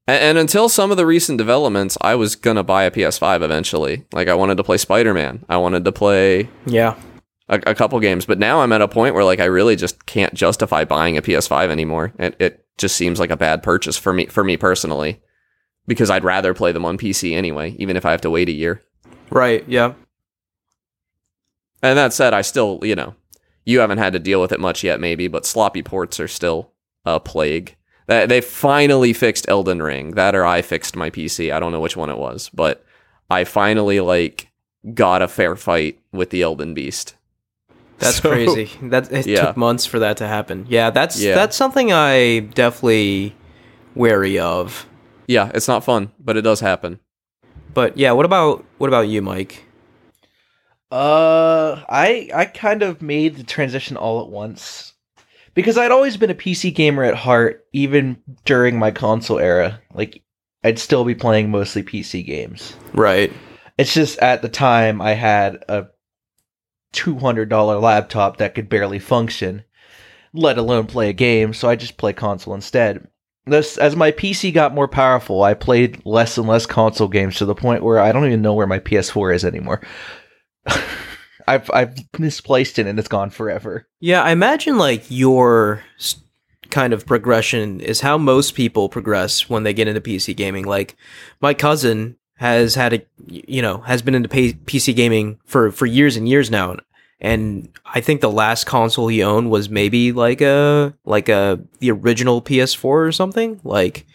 [0.06, 4.04] and, until some of the recent developments, I was gonna buy a PS5 eventually.
[4.12, 5.44] Like, I wanted to play Spider Man.
[5.48, 6.96] I wanted to play Yeah.
[7.48, 10.06] a, a couple games, but now I'm at a point where like I really just
[10.06, 12.12] can't justify buying a PS5 anymore.
[12.18, 15.20] It it just seems like a bad purchase for me for me personally,
[15.86, 18.52] because I'd rather play them on PC anyway, even if I have to wait a
[18.52, 18.82] year.
[19.30, 19.64] Right.
[19.68, 19.94] Yeah.
[21.82, 23.14] And that said, I still you know
[23.64, 26.72] you haven't had to deal with it much yet, maybe, but sloppy ports are still
[27.04, 27.76] a plague.
[28.06, 30.12] They they finally fixed Elden Ring.
[30.12, 31.52] That or I fixed my PC.
[31.52, 32.84] I don't know which one it was, but
[33.30, 34.48] I finally like
[34.92, 37.14] got a fair fight with the Elden Beast.
[37.98, 38.70] That's So- crazy.
[38.82, 39.46] That it Yeah.
[39.46, 40.66] took months for that to happen.
[40.68, 41.34] Yeah, that's Yeah.
[41.34, 43.34] that's something I definitely
[43.94, 44.86] wary of.
[45.26, 46.98] Yeah, it's not fun, but it does happen.
[47.72, 49.64] But yeah, what about what about you, Mike?
[50.92, 54.93] Uh, I I kind of made the transition all at once
[55.54, 59.80] because I'd always been a PC gamer at heart, even during my console era.
[59.92, 60.22] Like,
[60.62, 62.76] I'd still be playing mostly PC games.
[62.92, 63.32] Right.
[63.78, 65.86] It's just at the time I had a
[66.92, 69.64] two hundred dollar laptop that could barely function,
[70.32, 71.52] let alone play a game.
[71.54, 73.06] So I just play console instead.
[73.46, 77.44] This, as my PC got more powerful, I played less and less console games to
[77.44, 79.82] the point where I don't even know where my PS4 is anymore.
[81.46, 83.86] I've I've misplaced it and it's gone forever.
[84.00, 85.82] Yeah, I imagine like your
[86.70, 90.64] kind of progression is how most people progress when they get into PC gaming.
[90.64, 90.96] Like
[91.40, 96.16] my cousin has had a you know has been into PC gaming for for years
[96.16, 96.76] and years now,
[97.20, 101.90] and I think the last console he owned was maybe like a like a the
[101.90, 103.60] original PS4 or something.
[103.62, 104.06] Like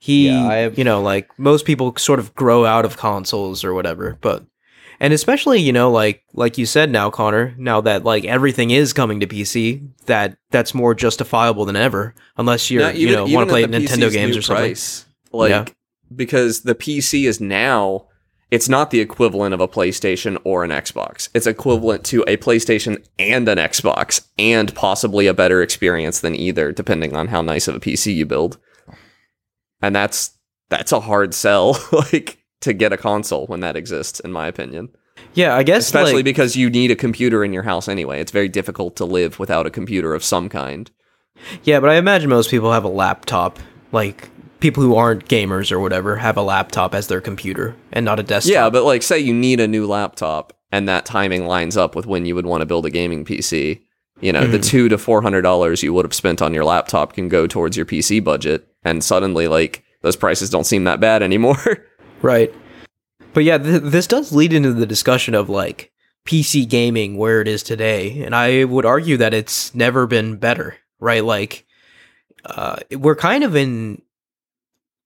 [0.00, 3.74] he, Yeah, have- you know, like most people sort of grow out of consoles or
[3.74, 4.44] whatever, but
[5.00, 8.92] and especially you know like like you said now connor now that like everything is
[8.92, 13.48] coming to pc that that's more justifiable than ever unless you're Now, you know want
[13.48, 15.64] to play nintendo PC's games or something price, like Yeah.
[16.14, 18.06] because the PC is now
[18.50, 21.28] it's not the equivalent of a PlayStation or an Xbox.
[21.34, 26.72] It's equivalent to a PlayStation and an Xbox and possibly a better experience than either
[26.72, 28.56] depending on how nice of a PC you build.
[29.82, 30.30] And that's
[30.70, 34.88] that's a hard sell like to get a console when that exists in my opinion.
[35.34, 38.20] yeah i guess Especially like, because you need a computer in your house anyway.
[38.20, 40.90] It's very difficult to live without a computer of some kind.
[41.64, 43.58] yeah but i imagine most people have a laptop
[43.92, 44.28] like
[44.60, 48.22] people who aren't gamers or whatever have a laptop as their computer and not a
[48.22, 51.94] desktop Yeah, but like say you need a new laptop and that timing lines up
[51.94, 53.82] with when you would want to build a gaming PC.
[54.20, 54.68] You know, the mm-hmm.
[54.68, 57.76] two to four hundred dollars you would have spent on your laptop can go towards
[57.76, 61.56] your PC budget, and suddenly like those prices don't seem that bad anymore.
[62.22, 62.52] Right.
[63.32, 65.92] But yeah, th- this does lead into the discussion of like
[66.26, 70.76] PC gaming where it is today, and I would argue that it's never been better,
[70.98, 71.24] right?
[71.24, 71.66] Like
[72.44, 74.02] uh, we're kind of in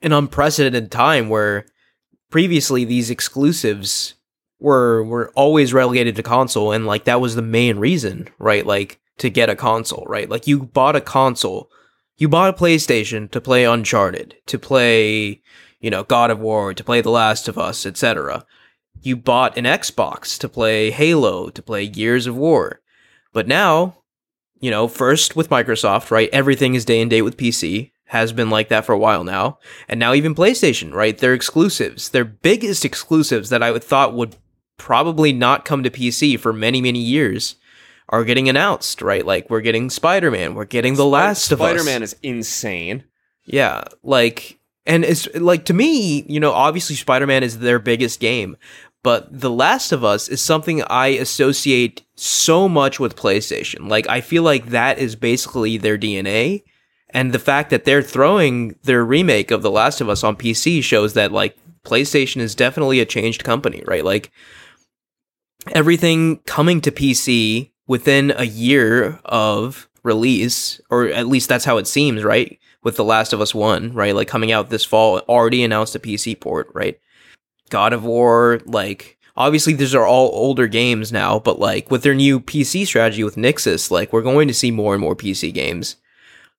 [0.00, 1.66] an unprecedented time where
[2.30, 4.14] previously these exclusives
[4.58, 8.64] were were always relegated to console and like that was the main reason, right?
[8.64, 10.28] Like to get a console, right?
[10.28, 11.70] Like you bought a console,
[12.16, 15.42] you bought a PlayStation to play Uncharted, to play
[15.82, 18.46] you know, God of War, to play The Last of Us, etc.
[19.02, 22.80] You bought an Xbox to play Halo, to play Gears of War.
[23.34, 23.98] But now,
[24.60, 26.30] you know, first with Microsoft, right?
[26.32, 27.90] Everything is day and date with PC.
[28.06, 29.58] Has been like that for a while now.
[29.88, 31.16] And now even PlayStation, right?
[31.16, 34.36] Their exclusives, their biggest exclusives that I would thought would
[34.76, 37.56] probably not come to PC for many, many years
[38.10, 39.24] are getting announced, right?
[39.24, 41.70] Like we're getting Spider-Man, we're getting The Last of Us.
[41.70, 43.04] Spider-Man is insane.
[43.44, 48.56] Yeah, like and it's like to me, you know, obviously Spider-Man is their biggest game,
[49.02, 53.88] but The Last of Us is something I associate so much with PlayStation.
[53.88, 56.62] Like I feel like that is basically their DNA,
[57.10, 60.82] and the fact that they're throwing their remake of The Last of Us on PC
[60.82, 64.04] shows that like PlayStation is definitely a changed company, right?
[64.04, 64.30] Like
[65.72, 71.86] everything coming to PC within a year of release, or at least that's how it
[71.86, 72.58] seems, right?
[72.82, 74.14] With The Last of Us 1, right?
[74.14, 76.98] Like coming out this fall, already announced a PC port, right?
[77.70, 82.14] God of War, like obviously these are all older games now, but like with their
[82.14, 85.96] new PC strategy with Nixxes, like we're going to see more and more PC games.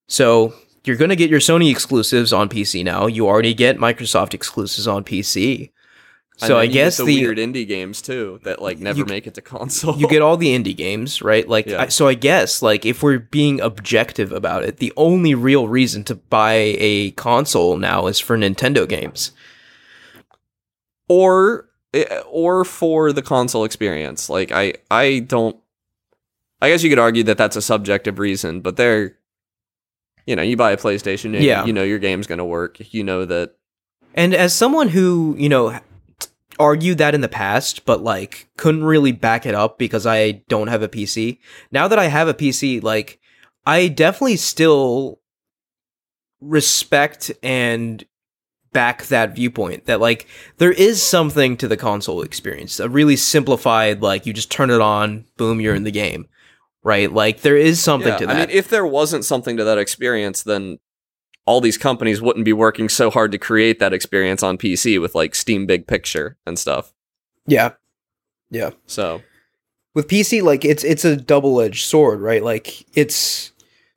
[0.07, 0.53] So
[0.85, 3.05] you're going to get your Sony exclusives on PC now.
[3.07, 5.71] You already get Microsoft exclusives on PC.
[6.37, 9.35] So I guess the, the weird indie games too that like never You- make it
[9.35, 9.97] to console.
[9.97, 11.47] you get all the indie games, right?
[11.47, 11.83] Like, Yeah.
[11.83, 16.03] I, so I guess, like, if we're being objective about it, the only real reason
[16.05, 19.31] to buy a console now is for Nintendo games.
[21.07, 24.29] or eh, or for the console experience.
[24.29, 25.55] Like I I don't.
[26.61, 29.17] I guess you could argue that that's a subjective reason, but they're,
[30.25, 31.65] you know, you buy a PlayStation, Yeah.
[31.65, 32.77] you know your game's gonna work.
[32.93, 33.55] You know that.
[34.15, 35.77] And as someone who, you know,
[36.59, 40.67] argued that in the past, but like couldn't really back it up because I don't
[40.67, 41.39] have a PC.
[41.71, 43.19] Now that I have a PC, like
[43.65, 45.19] I definitely still
[46.41, 48.03] respect and
[48.73, 52.79] back that viewpoint that like there is something to the console experience.
[52.79, 56.27] A really simplified like you just turn it on, boom, you're in the game.
[56.83, 57.11] Right?
[57.11, 59.77] Like there is something Yeah, to that I mean, if there wasn't something to that
[59.77, 60.79] experience, then
[61.45, 65.13] all these companies wouldn't be working so hard to create that experience on PC with
[65.15, 66.93] like Steam Big Picture and stuff.
[67.47, 67.71] yeah.
[68.49, 68.69] Yeah.
[68.85, 69.21] So
[69.95, 72.43] with PC, like it's it's a double edged sword, right?
[72.43, 73.51] Like it's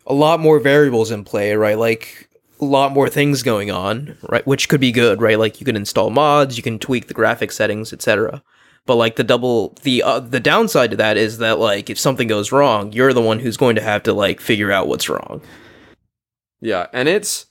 [0.06, 1.78] a lot more variables in play, right?
[1.78, 2.28] Like
[2.60, 4.46] a lot more things going on, right?
[4.46, 5.38] Which could be good, right?
[5.38, 8.42] Like you can install mods, you can tweak the graphic settings, etc.
[8.86, 12.28] But like the double the uh, the downside to that is that like if something
[12.28, 15.42] goes wrong, you're the one who's going to have to like figure out what's wrong.
[16.60, 17.46] Yeah, and it's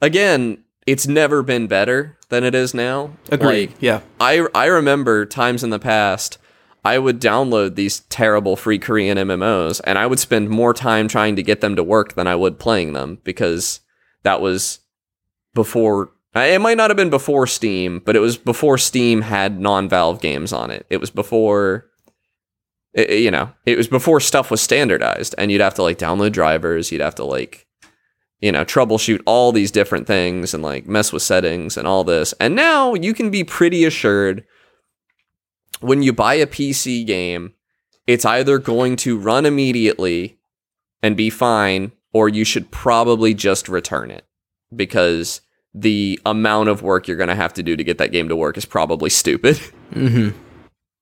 [0.00, 3.10] again, it's never been better than it is now.
[3.30, 3.70] Agreed.
[3.70, 4.00] Like, yeah.
[4.20, 6.38] I I remember times in the past
[6.84, 11.36] I would download these terrible free Korean MMOs and I would spend more time trying
[11.36, 13.80] to get them to work than I would playing them because
[14.22, 14.78] that was
[15.54, 20.20] before it might not have been before Steam, but it was before Steam had non-Valve
[20.20, 20.86] games on it.
[20.88, 21.86] It was before
[22.94, 25.98] it, it- you know, it was before stuff was standardized and you'd have to like
[25.98, 27.66] download drivers, you'd have to like
[28.40, 32.32] you know, troubleshoot all these different things and like mess with settings and all this.
[32.40, 34.44] And now you can be pretty assured
[35.80, 37.54] when you buy a PC game,
[38.06, 40.38] it's either going to run immediately
[41.02, 44.26] and be fine, or you should probably just return it
[44.74, 45.40] because
[45.74, 48.36] the amount of work you're going to have to do to get that game to
[48.36, 49.60] work is probably stupid.
[49.92, 50.36] Mm-hmm.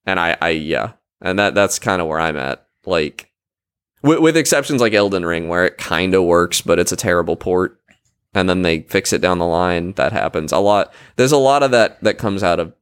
[0.04, 2.66] and I, I yeah, and that that's kind of where I'm at.
[2.84, 3.32] Like,
[4.06, 7.36] with, with exceptions like Elden Ring, where it kind of works, but it's a terrible
[7.36, 7.80] port,
[8.34, 9.92] and then they fix it down the line.
[9.92, 10.92] That happens a lot.
[11.16, 12.72] There's a lot of that that comes out of.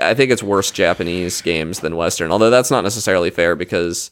[0.00, 4.10] I think it's worse Japanese games than Western, although that's not necessarily fair because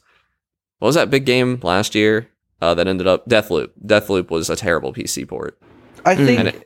[0.78, 2.28] what was that big game last year
[2.62, 3.70] uh, that ended up Deathloop?
[3.84, 5.58] Deathloop was a terrible PC port.
[6.04, 6.62] I think And it-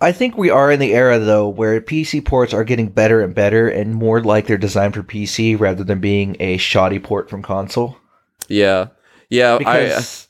[0.00, 3.34] I think we are in the era though where PC ports are getting better and
[3.34, 7.40] better and more like they're designed for PC rather than being a shoddy port from
[7.42, 7.96] console.
[8.48, 8.88] Yeah,
[9.30, 9.54] yeah.
[9.54, 10.28] I, Because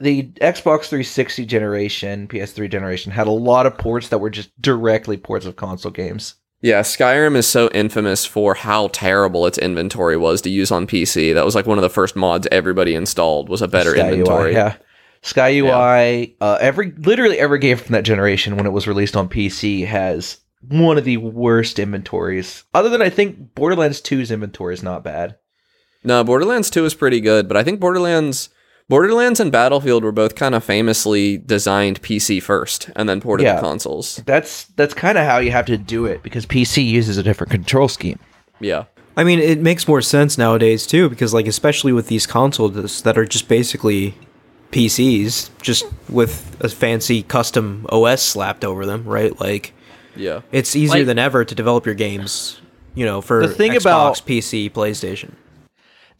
[0.00, 5.16] the Xbox 360 generation, PS3 generation had a lot of ports that were just directly
[5.16, 6.34] ports of console games.
[6.60, 11.34] Yeah, Skyrim is so infamous for how terrible its inventory was to use on PC.
[11.34, 14.12] That was like one of the first mods everybody installed was a better Sky UI,
[14.12, 14.52] inventory.
[14.52, 14.76] yeah.
[15.22, 19.28] Sky UI, uh, every literally every game from that generation when it was released on
[19.28, 22.64] PC has one of the worst inventories.
[22.74, 25.36] Other than I think Borderlands 2's inventory is not bad.
[26.04, 28.48] No, Borderlands 2 is pretty good, but I think Borderlands
[28.88, 33.54] Borderlands and Battlefield were both kind of famously designed PC first and then ported Yeah.
[33.54, 34.20] to consoles.
[34.26, 37.50] That's that's kind of how you have to do it because PC uses a different
[37.52, 38.18] control scheme.
[38.60, 38.84] Yeah.
[39.16, 43.16] I mean, it makes more sense nowadays too, because like especially with these consoles that
[43.16, 44.14] are just basically
[44.72, 49.38] PCs, just with a fancy custom OS slapped over them, right?
[49.40, 49.72] Like
[50.16, 50.40] Yeah.
[50.50, 52.60] it's easier Like- than ever to develop your games,
[52.94, 55.32] you know, for The thing Xbox, about- PC, PlayStation.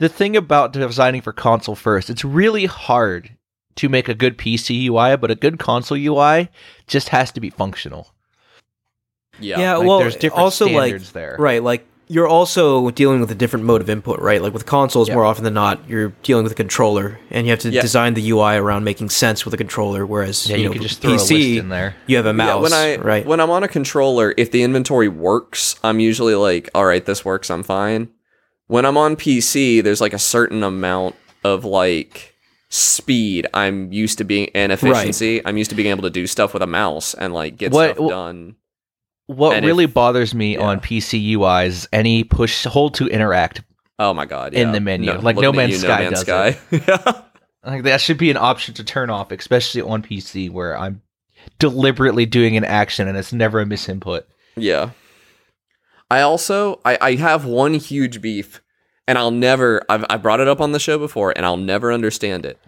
[0.02, 3.36] The thing about designing for console first, it's really hard
[3.76, 6.48] to make a good PC UI, but a good console UI
[6.88, 8.08] just has to be functional.
[9.38, 9.60] Yeah.
[9.60, 11.36] Yeah, Like, well, there's different also standards like there.
[11.38, 14.42] right, like you're also dealing with a different mode of input, right?
[14.42, 15.14] Like with consoles, Yeah.
[15.14, 17.80] more often than not, you're dealing with a controller, and you have to Yeah.
[17.80, 20.04] design the UI around making sense with a controller.
[20.04, 21.94] Whereas Yeah, you, you, know, could with just throw a PC, list in there.
[22.08, 23.24] you have a mouse, Yeah, when I right?
[23.24, 27.24] when I'm on a controller, if the inventory works, I'm usually like, all right, this
[27.24, 28.08] works, I'm fine.
[28.72, 32.34] When I'm on PC, there's like a certain amount of like
[32.70, 35.42] speed I'm used to being and efficiency.
[35.44, 37.96] I'm used to being able to do stuff with a mouse and like get What-
[37.96, 38.56] stuff done.
[39.26, 40.62] What And really if- bothers me yeah.
[40.62, 43.60] on PC UI is any push hold to interact.
[43.98, 44.54] Oh my god!
[44.54, 45.12] In the menu.
[45.18, 46.58] Like No Man's you, Sky No Man's does Sky.
[46.88, 47.22] yeah.
[47.64, 51.02] Like that should be an option to turn off, especially on PC where I'm
[51.58, 54.22] deliberately doing an action and it's never a misinput.
[54.56, 54.90] Yeah.
[56.12, 58.60] I also I, I have one huge beef,
[59.08, 61.90] and I'll never I've I brought it up on the show before, and I'll never
[61.90, 62.58] understand it.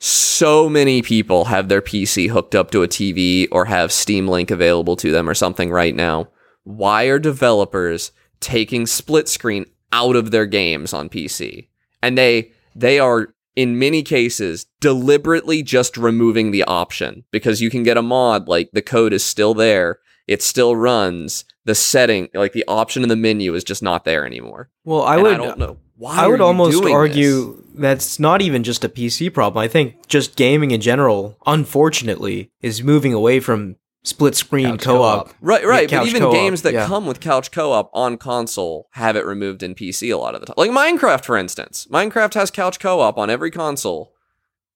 [0.00, 4.50] So many people have their PC hooked up to a TV or have Steam Link
[4.50, 6.26] available to them or something right now.
[6.64, 8.10] Why are developers
[8.40, 11.68] taking split screen out of their games on PC?
[12.02, 17.84] And they they are in many cases deliberately just removing the option because you can
[17.84, 22.52] get a mod like the code is still there it still runs the setting like
[22.52, 25.36] the option in the menu is just not there anymore Well, I And would i
[25.36, 29.62] don't know why I would almost argue that's not even just a PC problem.
[29.62, 35.26] I think just gaming in general, unfortunately, is moving away from split screen Couch co-op.
[35.26, 35.36] co-op.
[35.40, 35.88] Right, right.
[35.88, 36.86] couch but even co-op, games that yeah.
[36.86, 40.46] come with couch co-op on console have it removed in PC a lot of the
[40.46, 40.54] time.
[40.56, 41.86] Like Minecraft, for instance.
[41.90, 44.13] Minecraft has couch co-op on every console.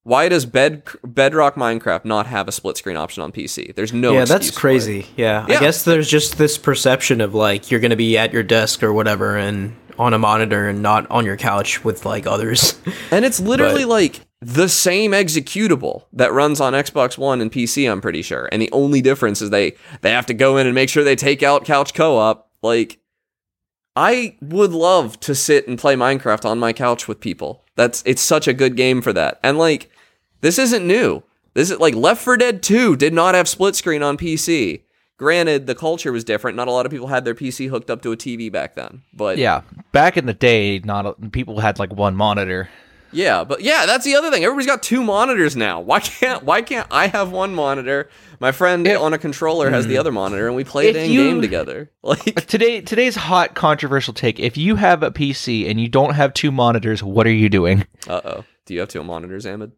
[0.04, 3.74] Why does Bed Bedrock Minecraft not have a split screen option on PC?
[3.74, 4.12] There's no.
[4.14, 5.06] yeah, that's crazy.
[5.16, 5.44] Yeah.
[5.48, 5.56] Yeah.
[5.56, 8.82] I guess there's just this perception of like you're going to be at your desk
[8.82, 12.80] or whatever and on a monitor and not on your couch with like others.
[13.10, 17.90] And it's literally But- like the same executable that runs on Xbox One and PC,
[17.90, 18.48] I'm pretty sure.
[18.52, 21.16] And the only difference is they they have to go in and make sure they
[21.16, 22.48] take out couch co-op.
[22.62, 23.00] Like
[23.96, 27.64] I would love to sit and play Minecraft on my couch with people.
[27.78, 29.38] That's it's such a good game for that.
[29.44, 29.88] And like
[30.40, 31.22] this isn't new.
[31.54, 34.82] This is like Left 4 Dead 2 did not have split screen on PC.
[35.16, 36.56] Granted, the culture was different.
[36.56, 39.02] Not a lot of people had their PC hooked up to a TV back then.
[39.14, 39.62] But Yeah,
[39.92, 42.68] back in the day, not a, people had like one monitor.
[43.10, 44.44] Yeah, but yeah, that's the other thing.
[44.44, 45.80] Everybody's got two monitors now.
[45.80, 48.08] Why can't why can't I have one monitor?
[48.40, 51.10] My friend If- on a controller has the other monitor, and we play the If
[51.10, 51.90] you- game together.
[52.02, 56.32] Like, Today, today's hot controversial take: If you have a PC and you don't have
[56.34, 57.84] two monitors, what are you doing?
[58.08, 59.72] uh oh, do you have two monitors, Ahmed?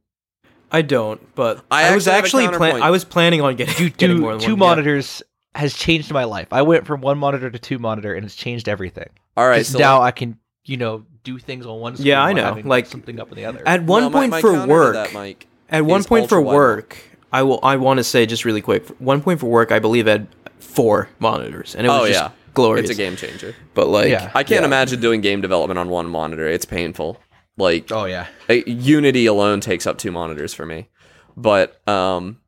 [0.73, 4.16] I don't, but I I, was actually have plan- I was planning on getting, getting
[4.19, 4.66] Two, more than two one, yeah.
[4.66, 5.23] monitors
[5.57, 6.47] has changed my life.
[6.53, 9.09] I went from one monitor to two monitor, and it's changed everything.
[9.37, 11.94] All right, so now I can, you know, do things on one.
[11.96, 13.62] Screen Yeah, I know, like, something up on the other.
[13.66, 15.46] At one no, point my for work, that, Mike.
[15.68, 16.96] at one point for work,
[17.33, 17.61] I will.
[17.62, 18.87] I want to say just really quick.
[18.98, 20.28] One point for work, I believe had
[20.59, 22.90] four monitors, and it was Oh just yeah, glorious.
[22.90, 23.54] It's a game changer.
[23.74, 24.30] But like, Yeah.
[24.35, 24.66] I can't yeah.
[24.66, 26.46] imagine doing game development on one monitor.
[26.48, 27.18] It's painful.
[27.56, 30.88] Like, oh yeah, Unity alone takes up two monitors for me.
[31.37, 32.38] But um,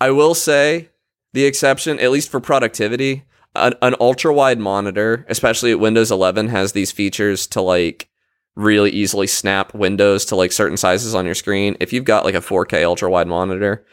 [0.00, 0.90] I will say
[1.32, 6.48] the exception, at least for productivity, an, an ultra wide monitor, especially at Windows 11,
[6.48, 8.08] has these features to like
[8.60, 11.76] really easily snap windows to like certain sizes on your screen.
[11.80, 13.84] If you've got like a 4K ultra wide monitor,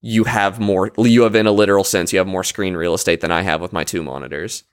[0.00, 0.90] you have more.
[0.98, 3.60] You have, in a literal sense, you have more screen real estate than I have
[3.60, 4.64] with my two monitors.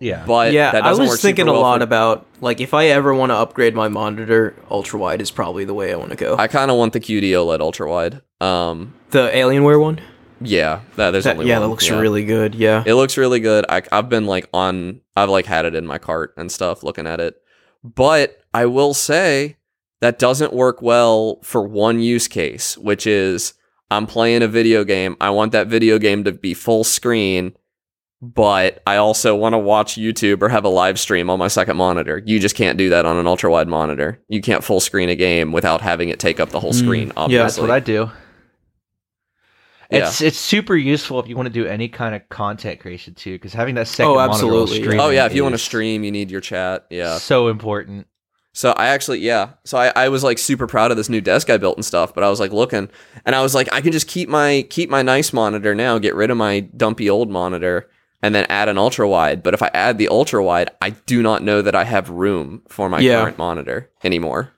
[0.00, 0.24] yeah.
[0.26, 2.72] But yeah, that I doesn't was work thinking super a lot for- about like if
[2.72, 6.10] I ever want to upgrade my monitor, ultra wide is probably the way I want
[6.10, 6.36] to go.
[6.38, 8.22] I kind of want the QD OLED ultra wide.
[8.40, 10.00] Um, the Alienware one,
[10.40, 11.62] yeah, that, there's That- only yeah, one.
[11.62, 11.98] that looks yeah.
[11.98, 12.54] really good.
[12.54, 13.66] Yeah, It looks really good.
[13.68, 17.06] I, I've been like on, I've like had it in my cart and stuff looking
[17.08, 17.34] at it.
[17.84, 19.56] But I will say
[20.00, 23.54] that doesn't work well for one use case, which is
[23.88, 25.16] I'm playing a video game.
[25.20, 27.52] I want that video game to be full screen,
[28.20, 31.76] but I also want to watch YouTube or have a live stream on my second
[31.76, 32.20] monitor.
[32.26, 34.20] You just can't do that on an ultra wide monitor.
[34.28, 37.12] You can't full screen a game without having it take up the whole Mm, screen,
[37.28, 37.42] yeah.
[37.44, 38.10] That's what I do.
[39.92, 40.08] Yeah.
[40.08, 43.36] It's it's super useful if you want to do any kind of content creation too,
[43.36, 44.82] because having that second Oh, monitor while absolutely, yeah.
[44.82, 45.26] streaming Oh, yeah.
[45.26, 46.86] If you want to stream, you need your chat.
[46.90, 47.18] Yeah.
[47.18, 48.06] so important.
[48.58, 49.50] So I actually, yeah.
[49.64, 52.12] So I, I was like super proud of this new desk I built and stuff,
[52.12, 52.88] but I was like looking
[53.24, 56.16] and I was like, I can just keep my keep my nice monitor now, get
[56.16, 57.88] rid of my dumpy old monitor,
[58.20, 59.44] and then add an ultra wide.
[59.44, 62.62] But if I add the ultra wide, I do not know that I have room
[62.68, 63.20] for my Yeah.
[63.22, 64.52] current monitor anymore.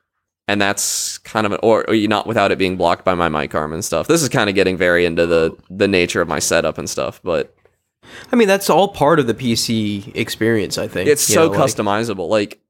[0.49, 3.29] And that's kind of an or, or you not without it being blocked by my
[3.29, 4.07] mic arm and stuff.
[4.09, 7.21] This is kind of getting very into the the nature of my setup and stuff,
[7.23, 7.55] but
[8.33, 10.79] I mean that's all part of the PC experience.
[10.79, 12.31] I think it's you so know, like- customizable.
[12.31, 12.61] Like,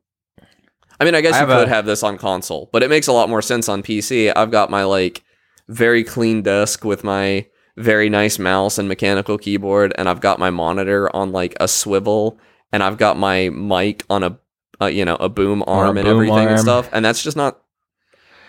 [1.01, 3.07] I mean, I guess I you could a- have this on console, but it makes
[3.07, 4.33] a lot more sense on PC.
[4.37, 5.25] I've got my like
[5.69, 7.47] very clean desk with my
[7.77, 12.39] very nice mouse and mechanical keyboard, and I've got my monitor on like a swivel,
[12.73, 14.39] and I've got my mic on a
[14.81, 17.63] uh, you know a boom arm and boom everything and stuff, and that's just not.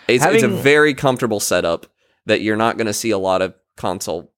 [0.08, 1.86] It's, it's a very comfortable setup
[2.26, 4.32] that you're not going to see a lot of console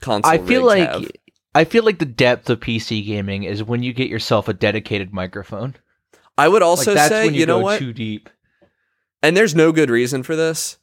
[0.00, 0.32] console.
[0.32, 1.10] I feel like have.
[1.54, 5.12] I feel like the depth of PC gaming is when you get yourself a dedicated
[5.12, 5.74] microphone.
[6.36, 7.78] I would also like that's say, when you, you know go what?
[7.78, 8.28] too deep.
[9.22, 10.78] and there's no good reason for this.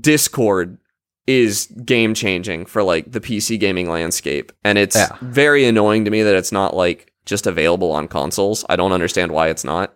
[0.00, 0.78] Discord
[1.26, 5.16] is game changing for like the PC gaming landscape, and it's Yeah.
[5.20, 8.64] very annoying to me that it's not like just available on consoles.
[8.68, 9.94] I don't understand why it's not.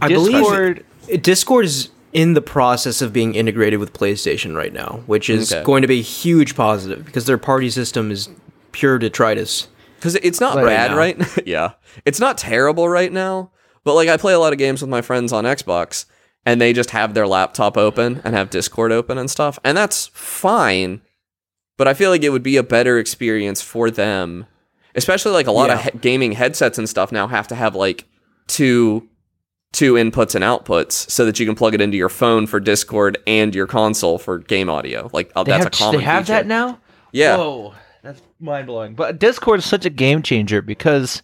[0.00, 0.84] I believe Discord.
[1.22, 5.62] Discord is in the process of being integrated with PlayStation right now, which is Okay.
[5.64, 8.28] going to be a huge positive because their party system is
[8.72, 9.68] pure detritus.
[9.96, 10.96] because it's not Right bad now.
[10.96, 11.72] right yeah
[12.06, 13.50] it's not terrible right now
[13.84, 16.04] but like i play a lot of games with my friends on xbox
[16.46, 20.06] and they just have their laptop open and have discord open and stuff and that's
[20.14, 21.00] fine
[21.76, 24.46] but i feel like it would be a better experience for them
[24.94, 28.06] especially like a lot of he- gaming headsets and stuff now have to have like
[28.46, 29.08] two
[29.72, 33.16] two inputs and outputs so that you can plug it into your phone for discord
[33.26, 36.04] and your console for game audio like oh, They that's have, a common thing they
[36.06, 36.32] have feature.
[36.32, 36.80] that now.
[37.12, 38.94] yeah Whoa, that's mind blowing.
[38.94, 41.22] But Discord is such a game changer because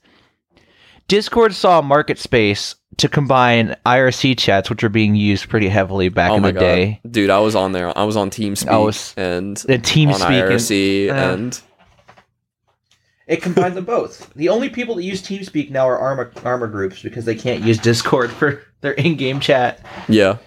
[1.08, 6.08] Discord saw a market space to combine IRC chats, which were being used pretty heavily
[6.08, 8.30] back oh in my the god day, dude i was on there i was on
[8.30, 10.14] teamspeak I was- and and on TeamSpeak.
[10.14, 11.60] and- IRC uh, and
[13.26, 14.32] It combined them both.
[14.34, 17.76] The only people that use TeamSpeak now are Arma Arma groups because they can't use
[17.78, 19.84] Discord for their in-game chat.
[20.08, 20.38] yeah,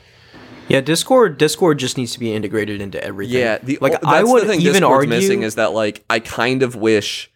[0.70, 3.38] Yeah, Discord Discord just needs to be integrated into everything.
[3.38, 3.58] yeah.
[3.62, 6.20] The, like that's I would the thing even Discord's argue missing is that like I
[6.20, 7.30] kind of wish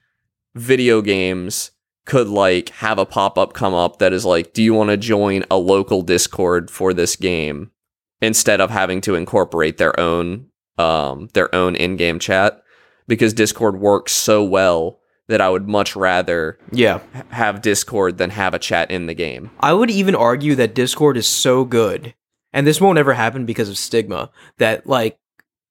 [0.55, 1.71] video games
[2.05, 4.97] could like have a pop up come up that is like, do you want to
[4.97, 7.71] join a local Discord for this game
[8.21, 10.47] instead of having to incorporate their own
[10.77, 12.63] um their own in game chat
[13.07, 16.99] because Discord works so well that I would much rather yeah.
[17.29, 19.51] have Discord than have a chat in the game.
[19.59, 22.13] I would even argue that Discord is so good,
[22.51, 25.17] and this won't ever happen because of stigma, that like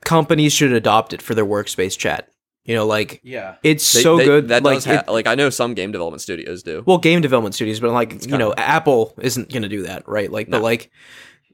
[0.05, 2.32] companies should adopt it for their workspace chat.
[2.65, 3.55] You know, like Yeah.
[3.65, 4.49] it's They- so they- good.
[4.49, 6.83] that like, does ha- it- like I know some game development studios do.
[6.87, 10.05] well, game development studios, but like It's you know, kinda- Apple isn't gonna do that,
[10.07, 10.31] right?
[10.31, 10.59] Like, No.
[10.59, 10.91] but like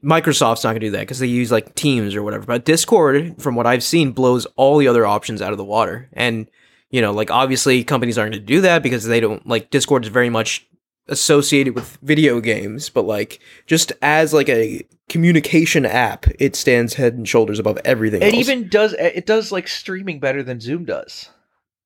[0.03, 2.45] Microsoft's not gonna do that because they use like Teams or whatever.
[2.45, 6.09] But Discord, from what I've seen, blows all the other options out of the water.
[6.13, 6.47] And
[6.91, 10.09] you know, like obviously companies aren't gonna do that because they don't like Discord is
[10.09, 10.65] very much
[11.09, 17.15] associated with video games, but like just as like a communication app, it stands head
[17.15, 18.21] and shoulders above everything.
[18.21, 18.35] It else.
[18.35, 21.29] even does it does like streaming better than Zoom does.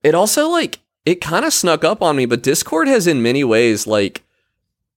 [0.04, 3.44] It also like it kind of snuck up on me, but Discord has in many
[3.44, 4.24] ways like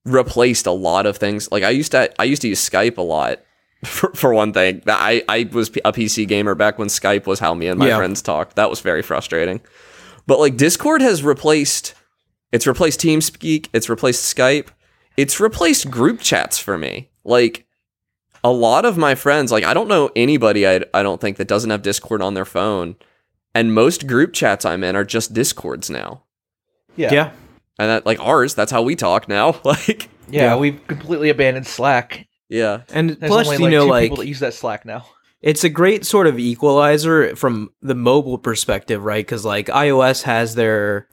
[0.04, 1.50] replaced a lot of things.
[1.50, 3.40] Like I used to I used to use Skype a lot
[3.84, 4.82] for, for one thing.
[4.86, 7.96] I I was a PC gamer back when Skype was how me and my Yeah.
[7.96, 8.56] friends talked.
[8.56, 9.60] That was very frustrating.
[10.26, 11.94] But like Discord has replaced
[12.52, 14.68] it's replaced TeamSpeak, it's replaced Skype,
[15.16, 17.10] it's replaced group chats for me.
[17.24, 17.66] Like
[18.44, 21.48] a lot of my friends, like I don't know anybody I I don't think that
[21.48, 22.96] doesn't have Discord on their phone.
[23.54, 26.24] And most group chats I'm in are just Discords now.
[26.94, 27.12] yeah.
[27.12, 27.30] Yeah.
[27.78, 29.60] And that like ours, that's how we talk now.
[29.64, 30.56] like Yeah, Yeah.
[30.56, 32.26] we've completely abandoned Slack.
[32.48, 32.82] yeah.
[32.92, 35.06] And There's plus, only you like know, two like people that use that Slack now.
[35.42, 39.24] it's a great sort of equalizer from the mobile perspective, right?
[39.24, 41.08] Because like iOS has their,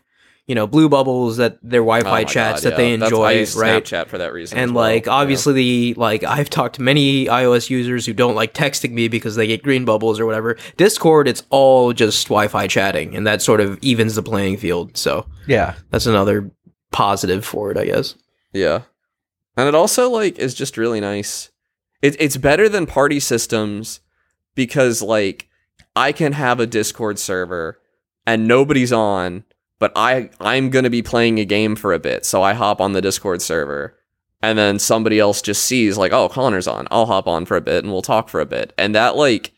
[0.47, 2.97] you know, blue bubbles that their Oh Wi-Fi my chats God, that they yeah.
[2.97, 3.83] That's- enjoy, I use right?
[3.83, 4.57] Snapchat for that reason.
[4.57, 4.83] as And well.
[4.83, 5.13] like Yeah.
[5.13, 9.35] obviously the like I've talked to many iOS users who don't like texting me because
[9.35, 10.57] they get green bubbles or whatever.
[10.75, 14.97] Discord, it's all just Wi-Fi chatting, and that sort of evens the playing field.
[14.97, 15.75] So Yeah.
[15.91, 16.51] that's another
[16.91, 18.15] positive for it, I guess.
[18.51, 18.81] Yeah.
[19.55, 21.51] And it also like is just really nice.
[22.01, 24.01] It, it's better than party systems
[24.55, 25.47] because like
[25.95, 27.79] I can have a Discord server
[28.27, 29.43] and nobody's on,
[29.84, 32.25] but I I'm going to be playing a game for a bit.
[32.25, 33.97] So I hop on the Discord server
[34.41, 36.88] and then somebody else just sees like, "Oh, Connor's on.
[36.89, 39.51] I'll hop on for a bit and we'll talk for a bit." And that like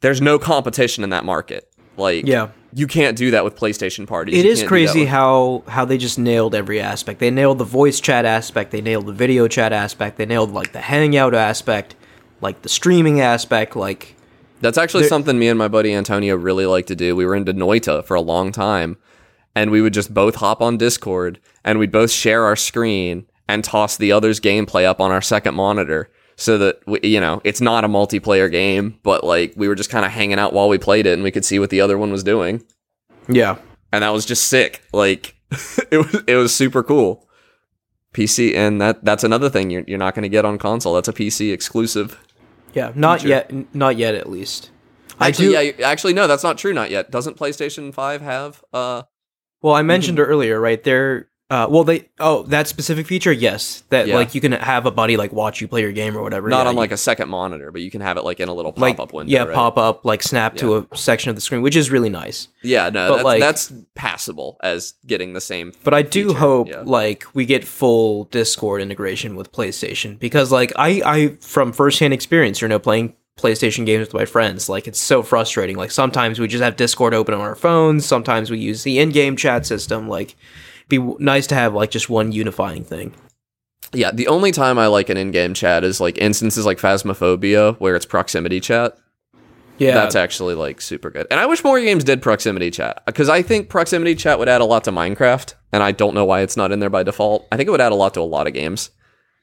[0.00, 1.68] there's no competition in that market.
[1.96, 2.48] Like Yeah.
[2.74, 4.36] you can't do that with PlayStation parties.
[4.36, 7.20] It You is can't do that crazy with- how how they just nailed every aspect.
[7.20, 10.72] They nailed the voice chat aspect, they nailed the video chat aspect, they nailed like
[10.72, 11.94] the hangout aspect,
[12.40, 14.16] like the streaming aspect, like
[14.60, 17.16] That's actually There- something me and my buddy Antonio really like to do.
[17.16, 18.96] We were into Noita for a long time,
[19.54, 23.62] and we would just both hop on Discord and we'd both share our screen and
[23.62, 27.60] toss the other's gameplay up on our second monitor so that we, you know it's
[27.60, 30.78] not a multiplayer game, but like we were just kind of hanging out while we
[30.78, 32.62] played it and we could see what the other one was doing,
[33.28, 33.56] yeah.
[33.92, 34.82] and that was just sick.
[34.92, 35.36] Like
[35.90, 37.28] it was it was super cool.
[38.14, 40.94] PC and that that's another thing you're you're not going to get on console.
[40.94, 42.18] That's a PC exclusive.
[42.74, 43.28] Yeah, not Feature.
[43.28, 44.70] yet n- not yet at least.
[45.18, 46.72] I Actually, do yeah, actually, no, that's not true.
[46.72, 47.10] Not yet.
[47.10, 48.64] Doesn't PlayStation Five have?
[48.72, 49.02] Uh,
[49.62, 50.82] Well, I mentioned earlier, right?
[50.82, 54.14] They're uh, well, they oh that specific feature, yes, that Yeah.
[54.14, 56.48] like you can have a buddy like watch you play your game or whatever.
[56.48, 58.48] not yeah, on you- like a second monitor, but you can have it like in
[58.48, 59.30] a little like pop up window.
[59.30, 59.54] yeah, right?
[59.54, 62.48] pop up like snap to a section of the screen, which is really nice.
[62.62, 65.74] Yeah, no, but, that's, like- that's passable as getting the same.
[65.84, 66.82] But I do feature, hope yeah.
[66.86, 72.62] like we get full Discord integration with PlayStation because like I I from firsthand experience,
[72.62, 75.76] you know, playing PlayStation games with my friends, like it's so frustrating.
[75.76, 79.36] Like sometimes we just have Discord open on our phones, sometimes we use the in-game
[79.36, 80.08] chat system.
[80.08, 80.36] Like,
[80.88, 83.14] be w- nice to have like just one unifying thing.
[83.92, 87.96] Yeah, the only time I like an in-game chat is like instances like Phasmophobia where
[87.96, 88.96] it's proximity chat.
[89.78, 91.26] Yeah, That's actually like super good.
[91.30, 94.60] And I wish more games did proximity chat because I think proximity chat would add
[94.60, 97.48] a lot to Minecraft, and I don't know why it's not in there by default.
[97.50, 98.90] I think it would add a lot to a lot of games.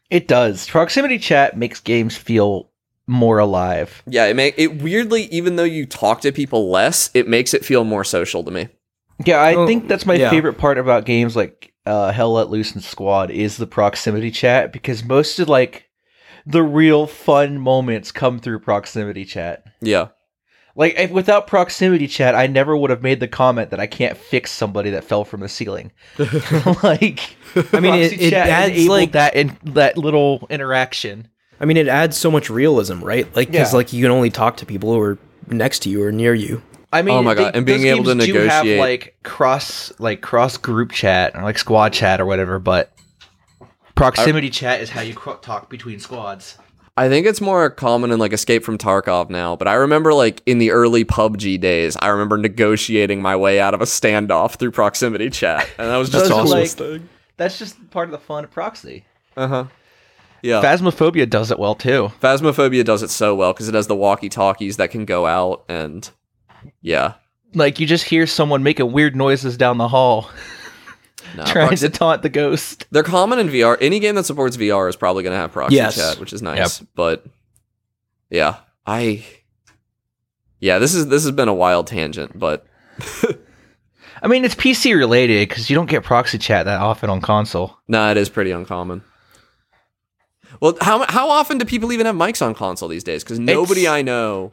[0.09, 0.67] It does.
[0.67, 2.68] Proximity chat makes games feel
[3.09, 4.03] more alive.
[4.05, 7.65] Yeah, it make it weirdly, even though you talk to people less, it makes it
[7.65, 8.69] feel more social to me.
[9.25, 10.29] Yeah, I Oh, think that's my yeah.
[10.29, 14.71] favorite part about games like uh, Hell Let Loose and Squad is the proximity chat
[14.71, 15.89] because most of like
[16.45, 19.65] the real fun moments come through proximity chat.
[19.81, 20.09] Yeah.
[20.75, 24.17] Like if, without proximity chat, I never would have made the comment that I can't
[24.17, 25.91] fix somebody that fell from the ceiling.
[26.83, 27.35] like,
[27.73, 31.27] I mean, it, proxy it adds like that in that little interaction.
[31.59, 33.25] I mean, it adds so much realism, right?
[33.35, 33.77] Like, because Yeah.
[33.77, 36.61] like you can only talk to people who are next to you or near you.
[36.91, 38.79] I mean, Oh my God, they- and being able to games do have, negotiate.
[38.79, 42.91] like cross, like cross group chat or like squad chat or whatever, but
[43.95, 46.57] proximity chat is how you cro- talk between squads.
[46.97, 50.41] I think it's more common in like Escape from Tarkov now, but I remember like
[50.45, 54.71] in the early PUBG days, I remember negotiating my way out of a standoff through
[54.71, 57.09] proximity chat, and that was just Those the are like- thing.
[57.37, 59.05] That's just part of the fun of proxy.
[59.37, 59.63] Uh huh.
[60.41, 60.61] Yeah.
[60.61, 62.11] Phasmophobia does it well too.
[62.21, 65.65] Phasmophobia does it so well because it has the walkie talkies that can go out,
[65.69, 66.09] and
[66.81, 67.13] yeah,
[67.53, 70.29] Like you just hear someone making weird noises down the hall,
[71.35, 72.85] no, trying proxi- to taunt the ghost.
[72.91, 73.77] they're common in VR.
[73.81, 75.95] Any game that supports VR is probably going to have proxy Yes.
[75.95, 76.79] chat, which is nice.
[76.95, 77.25] But
[78.29, 79.25] yeah, I
[80.59, 82.65] yeah, this is this has been a wild tangent, but
[84.21, 87.77] I mean, it's PC related because you don't get proxy chat that often on console.
[87.87, 89.01] nah, it is pretty uncommon.
[90.59, 93.23] Well, how how often do people even have mics on console these days?
[93.23, 94.51] Because nobody It's- I know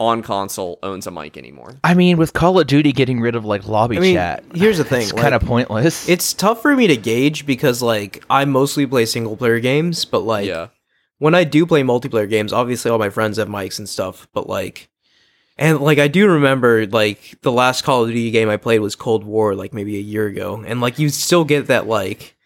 [0.00, 1.74] on console owns a mic anymore.
[1.82, 4.78] I mean, with Call of Duty getting rid of like lobby I mean, chat, here's
[4.78, 6.08] the thing, it's like, kind of pointless.
[6.08, 10.20] It's tough for me to gauge because like I mostly play single player games, but
[10.20, 10.68] like yeah,
[11.18, 14.48] when I do play multiplayer games, obviously all my friends have mics and stuff, but
[14.48, 14.88] like
[15.58, 18.94] and like I do remember like the last Call of Duty game I played was
[18.94, 20.62] Cold War like maybe a year ago.
[20.64, 22.36] And like you still get that like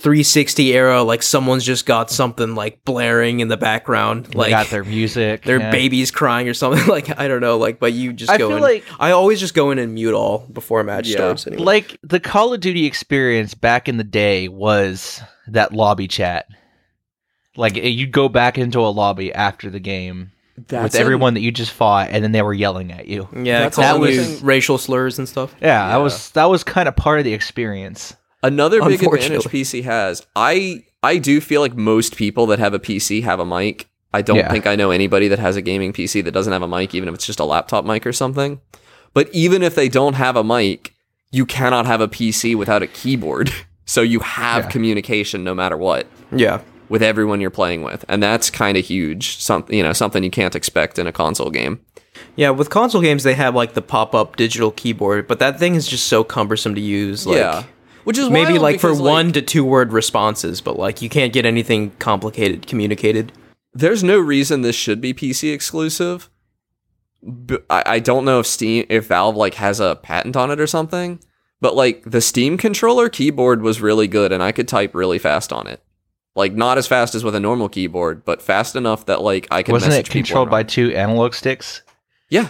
[0.00, 4.66] 360 era like someone's just got something like blaring in the background They like got
[4.68, 5.70] their music, their yeah.
[5.70, 8.56] baby's crying or something like I don't know like but you just I go feel
[8.56, 11.16] in like- I always just go in and mute all before a match Yeah.
[11.16, 11.62] starts anyway.
[11.62, 16.46] Like the Call of Duty experience back in the day was that lobby chat.
[17.56, 21.40] Like eh, you'd go back into a lobby after the game with an- everyone that
[21.40, 23.28] you just fought, and then they were yelling at you.
[23.34, 25.54] yeah, That's calling another racial slurs and stuff.
[25.60, 25.88] Yeah, Yeah.
[25.88, 28.14] that was that was kind of part of the experience.
[28.42, 32.78] Another big advantage PC has, I I do feel like most people that have a
[32.78, 33.88] PC have a mic.
[34.12, 34.50] I don't Yeah.
[34.50, 37.08] think I know anybody that has a gaming PC that doesn't have a mic, even
[37.08, 38.60] if it's just a laptop mic or something.
[39.14, 40.94] But even if they don't have a mic,
[41.32, 43.52] you cannot have a PC without a keyboard.
[43.86, 44.70] So you have Yeah.
[44.70, 46.60] communication no matter what Yeah.
[46.88, 49.36] with everyone you're playing with, and that's kind of huge.
[49.38, 51.80] Something you know, something you can't expect in a console game.
[52.36, 55.88] Yeah, with console games they have like the pop-up digital keyboard, but that thing is
[55.88, 57.26] just so cumbersome to use.
[57.26, 57.64] Like, yeah,
[58.10, 61.08] which is maybe wild like for like, one to two word responses, but like you
[61.08, 63.30] can't get anything complicated communicated.
[63.72, 66.28] there's no reason this should be PC exclusive.
[67.70, 71.20] I don't know if Steam, if Valve like has a patent on it or something,
[71.60, 75.52] but like the Steam controller keyboard was really good, and I could type really fast
[75.52, 75.80] on it.
[76.34, 79.62] Like not as fast as with a normal keyboard, but fast enough that like I
[79.62, 79.70] could.
[79.70, 81.82] Wasn't message it controlled by two analog sticks?
[82.28, 82.48] Yeah.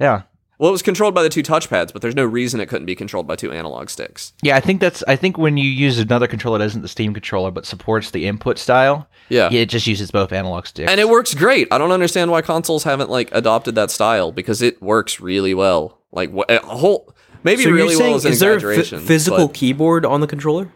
[0.00, 0.22] Yeah.
[0.58, 2.94] Well, it was controlled by the two touchpads, but there's no reason it couldn't be
[2.94, 4.32] controlled by two analog sticks.
[4.42, 5.04] Yeah, I think that's.
[5.06, 8.26] I think when you use another controller that isn't the Steam controller but supports the
[8.26, 9.52] input style, Yeah.
[9.52, 10.90] it just uses both analog sticks.
[10.90, 11.68] And it works great.
[11.70, 15.98] I don't understand why consoles haven't like adopted that style because it works really well.
[16.10, 19.48] Like wh- a whole maybe so really saying well is an is there a physical
[19.48, 20.70] but keyboard on the controller?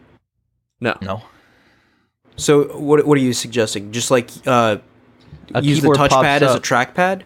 [0.79, 0.95] no.
[1.01, 1.23] no.
[2.37, 3.91] So what what are you suggesting?
[3.91, 4.77] Just like uh,
[5.55, 6.63] A use the keyboard pops touchpad as a up.
[6.63, 7.23] trackpad?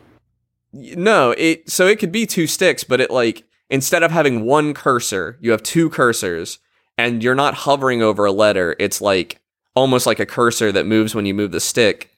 [0.77, 4.73] No, it so it could be two sticks, but it like instead of having one
[4.73, 6.57] cursor, you have two cursors,
[6.97, 8.75] and you're not hovering over a letter.
[8.79, 9.39] It's like
[9.73, 12.11] almost like a cursor that moves when you move the stick.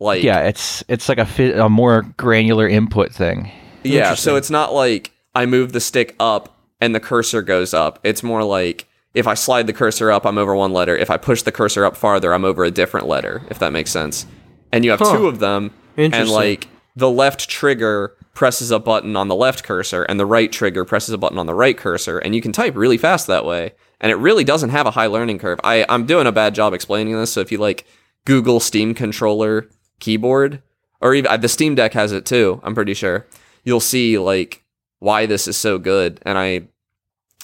[0.00, 3.50] Like Yeah, it's it's like a a more granular input thing.
[3.82, 4.14] yeah.
[4.14, 7.98] So it's not like I move the stick up and the cursor goes up.
[8.04, 10.96] It's more like if I slide the cursor up, I'm over one letter.
[10.96, 13.42] If I push the cursor up farther, I'm over a different letter.
[13.48, 14.26] If that makes sense.
[14.72, 15.16] And you have Huh.
[15.16, 16.66] two of them, and like
[16.96, 21.14] the left trigger presses a button on the left cursor and the right trigger presses
[21.14, 24.10] a button on the right cursor and you can type really fast that way and
[24.10, 27.14] it really doesn't have a high learning curve I, i'm doing a bad job explaining
[27.14, 27.86] this so if you like
[28.24, 29.68] google steam controller
[30.00, 30.62] keyboard
[31.00, 33.26] or even the steam deck has it too i'm pretty sure
[33.62, 34.64] you'll see like
[34.98, 36.62] why this is so good and i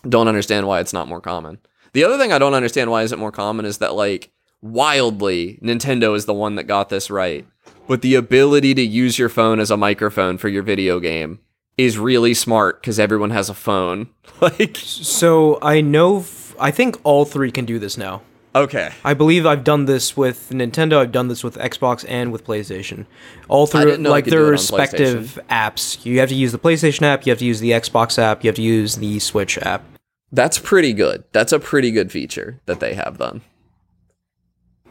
[0.09, 1.59] don't understand why it's not more common
[1.93, 4.33] the other thing i don't understand why isn't more common is that like
[4.63, 7.47] wildly Nintendo is the one that got this right.
[7.91, 11.41] But the ability to use your phone as a microphone for your video game
[11.77, 14.09] is really smart because everyone has a phone.
[14.41, 16.21] like, So I know.
[16.21, 18.23] F- I think all three can do this now.
[18.55, 18.93] okay.
[19.03, 20.99] I believe I've done this with Nintendo.
[20.99, 23.07] I've done this with Xbox and with PlayStation.
[23.49, 26.07] All three, didn't know I like their respective apps.
[26.07, 27.27] You have to use the PlayStation app.
[27.27, 28.45] You have to use the Xbox app.
[28.45, 29.83] You have to use the Switch app.
[30.31, 31.25] That's pretty good.
[31.33, 33.41] That's a pretty good feature that they have done.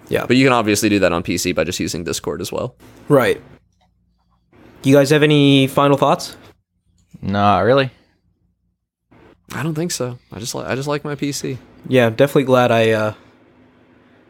[0.09, 0.25] Yeah.
[0.25, 2.75] But you can obviously do that on PC by just using Discord as well.
[3.07, 3.41] Right.
[4.83, 6.35] You guys have any final thoughts?
[7.21, 7.91] Nah, really.
[9.53, 10.17] I don't think so.
[10.31, 11.57] I just like I just like my PC.
[11.87, 13.13] Yeah, definitely glad I uh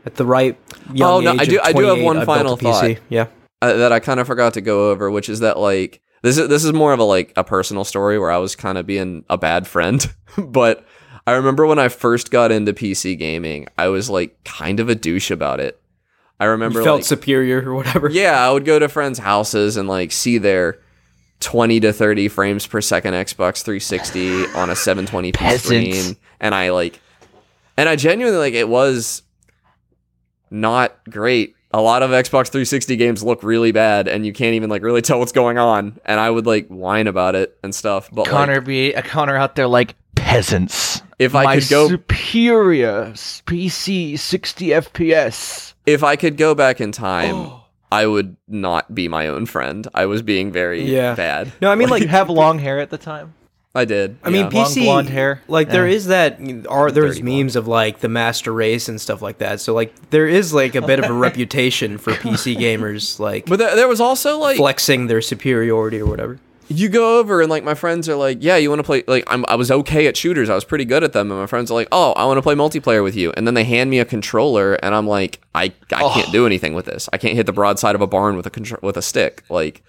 [0.05, 0.57] at the right
[0.93, 2.97] young Oh, no, age I do- I do have one I final thought.
[3.09, 3.27] Yeah.
[3.61, 6.47] uh, that I kind of forgot to go over, which is that like this is
[6.47, 9.23] this is more of a like a personal story where I was kind of being
[9.29, 10.05] a bad friend,
[10.37, 10.85] but
[11.27, 14.95] I remember when I first got into PC gaming, I was like kind of a
[14.95, 15.79] douche about it.
[16.39, 18.09] I remember You felt like, superior or whatever.
[18.11, 20.79] yeah, I would go to friends' houses and like see their
[21.41, 25.63] 20 to 30 frames per second Xbox 360 on a 720p Peasants.
[25.65, 26.99] screen and I like
[27.77, 29.21] and I genuinely like it was
[30.51, 31.55] not great.
[31.71, 35.01] A lot of Xbox 360 games look really bad and you can't even like really
[35.01, 38.09] tell what's going on and I would like whine about it and stuff.
[38.11, 41.01] But Connor like, be a Connor out there like peasants.
[41.19, 43.11] If I My could go superior
[43.45, 45.73] PC 60 FPS.
[45.85, 47.51] if I could go back in time.
[47.91, 49.87] I would not be my own friend.
[49.95, 51.15] I was being very Yeah.
[51.15, 51.51] bad.
[51.59, 53.33] No, I mean like you have long hair at the time.
[53.73, 54.17] I did.
[54.23, 54.59] I mean, yeah.
[54.61, 55.41] Long PC blonde hair.
[55.47, 55.95] Like there Yeah.
[55.95, 56.39] is that
[56.69, 57.39] are there's Dirty blonde.
[57.45, 59.59] memes of like the master race and stuff like that.
[59.59, 63.57] So like there is like a bit of a reputation for PC gamers like But
[63.57, 66.39] there, there was also like flexing their superiority or whatever.
[66.69, 69.03] You go over and like my friends are like, yeah, you want to play?
[69.07, 70.49] Like I'm, I was okay at shooters.
[70.49, 72.41] I was pretty good at them, and my friends are like, oh, I want to
[72.41, 73.31] play multiplayer with you.
[73.35, 76.11] And then they hand me a controller, and I'm like, I, I Oh.
[76.13, 77.09] can't do anything with this.
[77.11, 79.43] I can't hit the broadside of a barn with a contr- with a stick.
[79.49, 79.83] Like,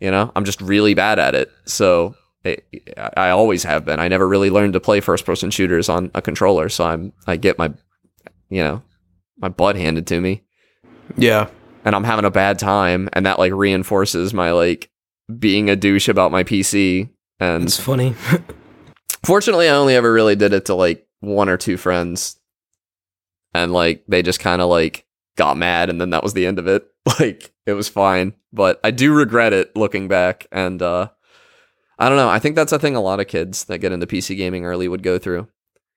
[0.00, 1.50] you know, I'm just really bad at it.
[1.64, 2.14] So.
[2.44, 2.62] It,
[2.98, 3.98] I I always have been.
[4.00, 7.36] I never really learned to play first person shooters on a controller, so I'm I
[7.36, 7.72] get my,
[8.50, 8.82] you know,
[9.38, 10.42] my butt handed to me
[11.16, 11.48] Yeah.
[11.86, 14.90] and I'm having a bad time, and that like reinforces my like
[15.38, 17.10] being a douche about my PC.
[17.40, 18.14] And It's funny.
[19.24, 22.38] fortunately, I only ever really did it to like one or two friends,
[23.54, 25.06] and like they just kind of like
[25.36, 26.86] got mad, and then that was the end of it.
[27.20, 31.08] Like it was fine, but I do regret it looking back, and uh
[31.98, 32.30] I don't know.
[32.30, 34.88] I think that's a thing a lot of kids that get into PC gaming early
[34.88, 35.46] would go through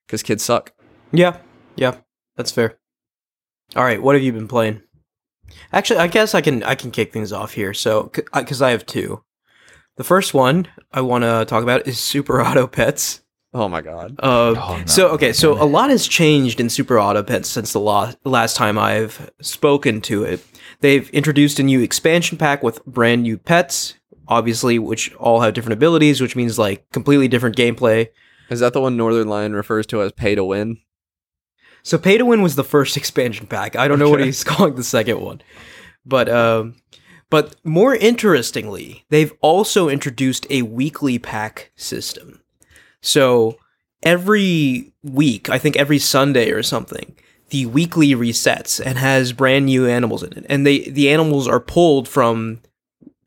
[0.06, 0.74] because kids suck.
[1.14, 1.38] yeah.
[1.78, 1.96] Yeah.
[2.36, 2.78] That's fair.
[3.76, 4.82] All right, what have you been playing?
[5.72, 7.74] Actually, I guess I can I can kick things off here.
[7.74, 9.24] So cuz I have two.
[9.98, 13.22] The first one I want to talk about is Super Auto Pets.
[13.54, 14.16] Oh my god.
[14.20, 14.86] Uh, Oh, no.
[14.86, 18.56] So okay, so a lot has changed in Super Auto Pets since the la- last
[18.56, 20.46] time I've spoken to it.
[20.82, 23.96] They've introduced a new expansion pack with brand new pets,
[24.28, 28.10] obviously, which all have different abilities, which means like completely different gameplay.
[28.50, 30.78] Is that the one Northernlion refers to as pay to win?
[31.88, 33.78] So Pay to Win was the first expansion pack.
[33.78, 35.42] I don't know what he's calling the second one,
[36.06, 36.76] but um,
[37.30, 42.42] but more interestingly, they've also introduced a weekly pack system.
[43.02, 43.58] So
[44.04, 47.16] every week, I think every Sunday or something,
[47.52, 51.62] the weekly resets and has brand new animals in it, and they the animals are
[51.62, 52.60] pulled from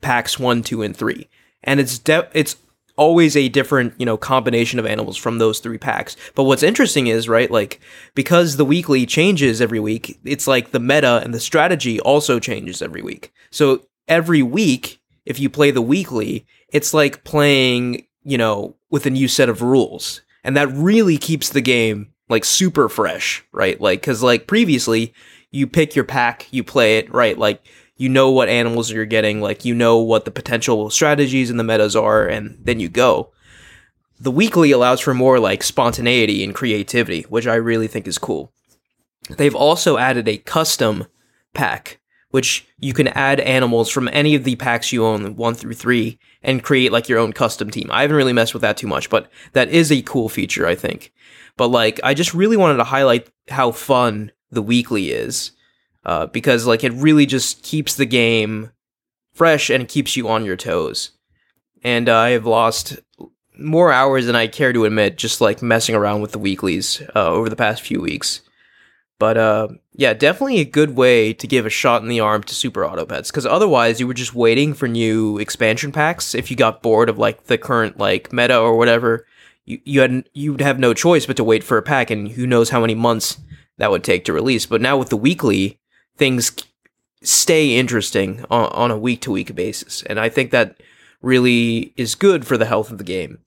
[0.01, 1.27] packs one, two, and three,
[1.63, 2.57] and it's de- it's
[3.01, 6.15] always a different you know combination of animals from those three packs.
[6.35, 7.79] But what's interesting is right, like
[8.13, 12.79] because the weekly changes every week, it's like the meta and the strategy also changes
[12.79, 13.33] every week.
[13.49, 19.09] So every week, if you play the weekly, it's like playing you know with a
[19.09, 23.81] new set of rules, and that really keeps the game like super fresh, right?
[23.81, 25.11] Like because like previously,
[25.49, 27.37] you pick your pack, you play it, right?
[27.37, 27.65] Like
[28.01, 31.63] you know what animals you're getting, like you know what the potential strategies and the
[31.63, 33.31] metas are, and then you go.
[34.19, 38.51] The weekly allows for more like spontaneity and creativity, which I really think is cool.
[39.29, 41.05] They've also added a custom
[41.53, 41.99] pack,
[42.31, 46.17] which you can add animals from any of the packs you own, one through three,
[46.41, 47.89] and create like your own custom team.
[47.91, 50.73] I haven't really messed with that too much, but that is a cool feature, I
[50.73, 51.13] think.
[51.55, 55.51] But like, I just really wanted to highlight how fun the weekly is,
[56.05, 58.71] uh, because like it really just keeps the game
[59.33, 61.11] fresh and keeps you on your toes.
[61.83, 62.99] And uh, I have lost
[63.57, 67.29] more hours than I care to admit, just like messing around with the weeklies uh,
[67.29, 68.41] over the past few weeks.
[69.19, 72.55] But uh, yeah, definitely a good way to give a shot in the arm to
[72.55, 76.33] Super Auto Pets, because otherwise you were just waiting for new expansion packs.
[76.33, 79.27] If you got bored of like the current like meta or whatever,
[79.65, 82.47] you you had you'd have no choice but to wait for a pack, and who
[82.47, 83.37] knows how many months
[83.77, 84.65] that would take to release.
[84.65, 85.79] But now with the weekly,
[86.21, 86.51] things
[87.23, 90.79] stay interesting on, on a week to week basis, and I think that
[91.21, 93.39] really is good for the health of the game.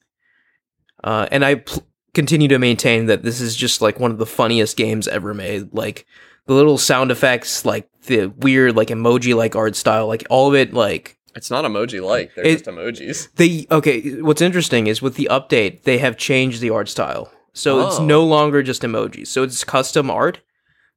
[1.02, 4.26] Uh, and I pl- continue to maintain that this is just like one of the
[4.26, 5.72] funniest games ever made.
[5.72, 6.06] Like
[6.46, 10.54] the little sound effects, like the weird like emoji like art style, like all of
[10.54, 12.34] it, like It's not emoji like.
[12.34, 13.28] They're It- just emojis.
[13.36, 14.20] they okay.
[14.20, 18.04] What's interesting is with the update, they have changed the art style, so it's Oh.
[18.04, 19.26] no longer just emojis.
[19.28, 20.40] So it's custom art,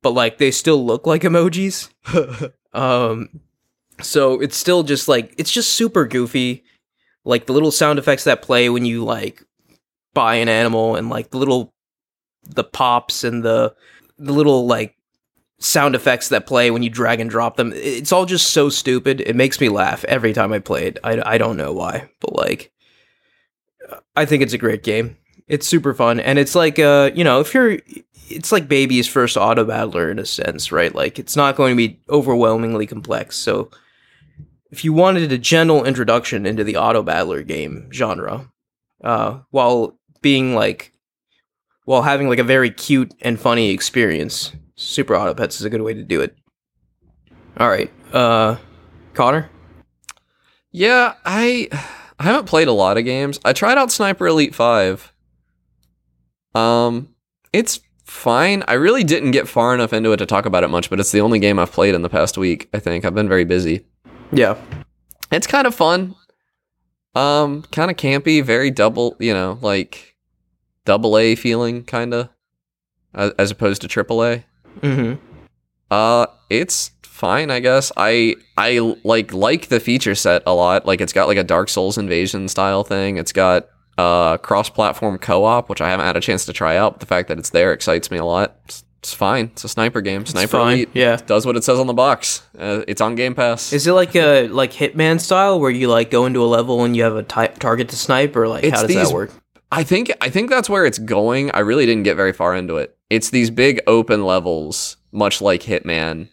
[0.01, 1.89] but like they still look like emojis.
[2.73, 3.29] um,
[4.01, 6.63] so it's still just like it's just super goofy,
[7.25, 9.43] like the little sound effects that play when you like
[10.13, 11.73] buy an animal, and like the little
[12.43, 13.75] the pops and the
[14.17, 14.95] the little like
[15.59, 17.73] sound effects that play when you drag and drop them.
[17.75, 19.21] It's all just so stupid.
[19.21, 20.99] It makes me laugh every time I play it.
[21.03, 22.71] I, I don't know why, but like,
[24.15, 25.17] I think it's a great game.
[25.47, 27.79] It's super fun, and it's like uh, you know, if you're,
[28.29, 30.93] it's like baby's first auto battler in a sense, right?
[30.93, 33.35] Like, it's not going to be overwhelmingly complex.
[33.37, 33.69] So,
[34.69, 38.51] if you wanted a gentle introduction into the auto battler game genre,
[39.03, 40.91] uh, while being like,
[41.85, 45.81] while having like a very cute and funny experience, Super Auto Pets is a good
[45.81, 46.35] way to do it.
[47.57, 48.57] All right, uh,
[49.13, 49.49] Connor.
[50.71, 51.69] Yeah, I
[52.19, 53.39] I haven't played a lot of games.
[53.45, 55.13] I tried out Sniper Elite 5.
[56.53, 57.15] Um,
[57.53, 58.63] it's fine.
[58.67, 61.11] I really didn't get far enough into it to talk about it much, but it's
[61.11, 63.05] the only game I've played in the past week, I think.
[63.05, 63.85] I've been very busy.
[64.31, 64.57] Yeah,
[65.31, 66.15] It's kind of fun.
[67.15, 70.15] Um, kind of campy, very double, you know, like
[70.85, 72.29] double A feeling kind of
[73.13, 74.45] as, opposed to triple A.
[74.81, 75.23] mm-hmm.
[75.89, 77.91] Uh, it's fine, I guess.
[77.97, 80.85] I I like like the feature set a lot.
[80.85, 83.17] Like it's got like a Dark Souls invasion style thing.
[83.17, 86.93] It's got uh cross-platform co-op, which I haven't had a chance to try out.
[86.93, 88.57] But the fact that it's there excites me a lot.
[88.65, 89.45] It's, it's fine.
[89.53, 90.25] It's a sniper game.
[90.25, 91.15] Sniper fine, Elite yeah.
[91.17, 92.41] does what it says on the box.
[92.57, 93.71] Uh, it's on Game Pass.
[93.71, 96.95] Is it like a like Hitman style where you like go into a level and
[96.97, 99.31] you have a ty- target to snipe, or like It's how does these- that work?
[99.71, 101.51] I think I think that's where it's going.
[101.51, 102.97] I really didn't get very far into it.
[103.09, 106.29] It's these big open levels, much like Hitman.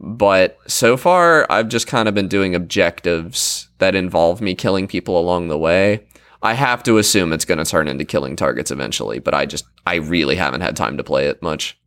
[0.00, 5.18] But so far, I've just kind of been doing objectives that involve me killing people
[5.18, 6.06] along the way.
[6.42, 9.64] I have to assume it's going to turn into killing targets eventually, but I just
[9.86, 11.78] I really haven't had time to play it much.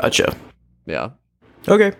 [0.00, 0.36] Gotcha.
[0.86, 1.10] Yeah.
[1.66, 1.92] Okay.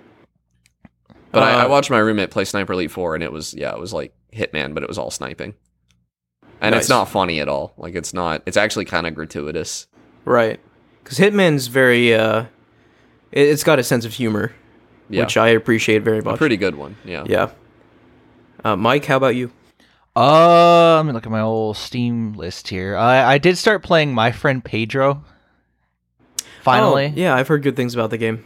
[1.33, 3.73] But I, I Uh, watched my roommate play Sniper Elite 4 and it was yeah,
[3.73, 5.55] it was like Hitman, but it was all sniping.
[6.61, 7.73] And it's not funny at all.
[7.77, 9.87] Like it's not it's actually kind of gratuitous.
[10.25, 10.61] Right.
[11.03, 12.43] Because Hitman's very uh,
[13.33, 14.53] it, it's got a sense of humor,
[15.09, 15.23] Yeah.
[15.25, 16.39] which I appreciate very A much.
[16.39, 16.97] pretty good one.
[17.05, 17.25] Yeah.
[17.27, 17.51] Yeah.
[18.65, 19.51] Uh, Mike, how about you?
[20.19, 22.97] Uh, let me look at my old Steam list here.
[22.97, 25.25] I I did start playing My Friend Pedro.
[26.63, 28.45] Finally, Oh, yeah, I've heard good things about the game.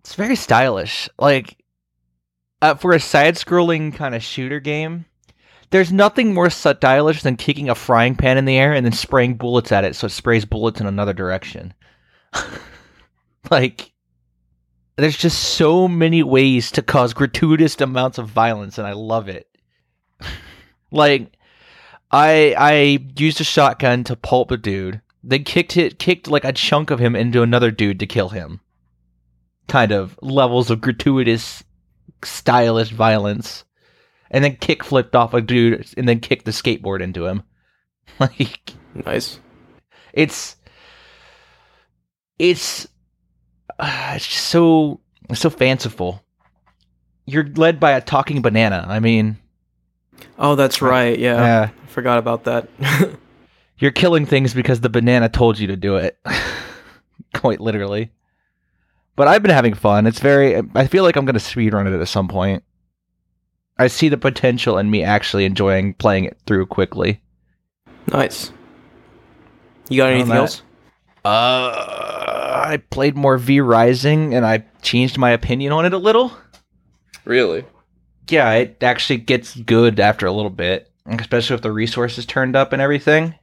[0.00, 1.08] it's very stylish.
[1.18, 1.56] Like
[2.60, 5.06] uh, for a side-scrolling kind of shooter game,
[5.70, 9.36] there's nothing more stylish than kicking a frying pan in the air and then spraying
[9.36, 11.72] bullets at it, so it sprays bullets in another direction.
[13.50, 13.90] like,
[14.96, 19.48] there's just so many ways to cause gratuitous amounts of violence, and I love it.
[20.90, 21.32] like,
[22.10, 26.52] I I used a shotgun to pulp a dude, then kicked it kicked like a
[26.52, 28.60] chunk of him into another dude to kill him.
[29.68, 31.64] Kind of levels of gratuitous,
[32.22, 33.64] stylish violence,
[34.30, 37.42] and then kick flipped off a dude, and then kicked the skateboard into him.
[38.20, 39.40] Like Nice.
[40.14, 40.56] it's
[42.38, 42.86] it's
[43.78, 45.00] uh, it's just so
[45.34, 46.22] so fanciful.
[47.26, 48.86] You're led by a talking banana.
[48.88, 49.38] I mean,
[50.38, 51.18] Oh, that's right.
[51.18, 52.68] Yeah, yeah, I forgot about that.
[53.78, 56.18] you're killing things because the banana told you to do it.
[57.34, 58.10] Quite literally.
[59.14, 60.06] But I've been having fun.
[60.06, 62.62] It's very I feel like I'm going to speedrun it at some point.
[63.78, 67.20] I see the potential in me actually enjoying playing it through quickly.
[68.06, 68.52] nice.
[69.88, 70.62] You got anything else?
[71.24, 71.70] Uh,
[72.66, 76.32] I played more V Rising and I changed my opinion on it a little.
[77.24, 77.64] Really?
[78.28, 82.72] Yeah, it actually gets good after a little bit, especially if the resources turned up
[82.72, 83.34] and everything.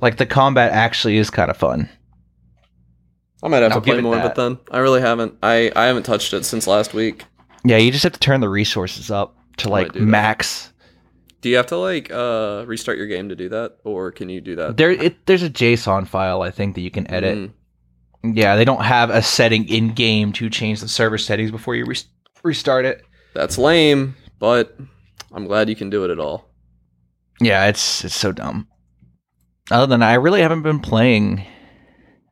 [0.00, 1.88] Like the combat actually is kind of fun.
[3.42, 4.58] I might have I'll to play give it more of it then.
[4.70, 5.36] I really haven't.
[5.42, 7.24] I, I haven't touched it since last week.
[7.64, 10.06] Yeah, you just have to turn the resources up to like do that.
[10.06, 10.72] max.
[11.40, 14.40] Do you have to like uh restart your game to do that, or can you
[14.40, 14.76] do that?
[14.76, 17.38] There, it, there's a JSON file I think that you can edit.
[18.24, 18.36] Mm.
[18.36, 21.84] Yeah, they don't have a setting in game to change the server settings before you
[21.86, 22.06] res-
[22.48, 23.04] restart it.
[23.34, 24.76] That's lame, but
[25.32, 26.48] I'm glad you can do it at all.
[27.40, 28.66] Yeah, it's it's so dumb.
[29.70, 31.44] Other than that, I really haven't been playing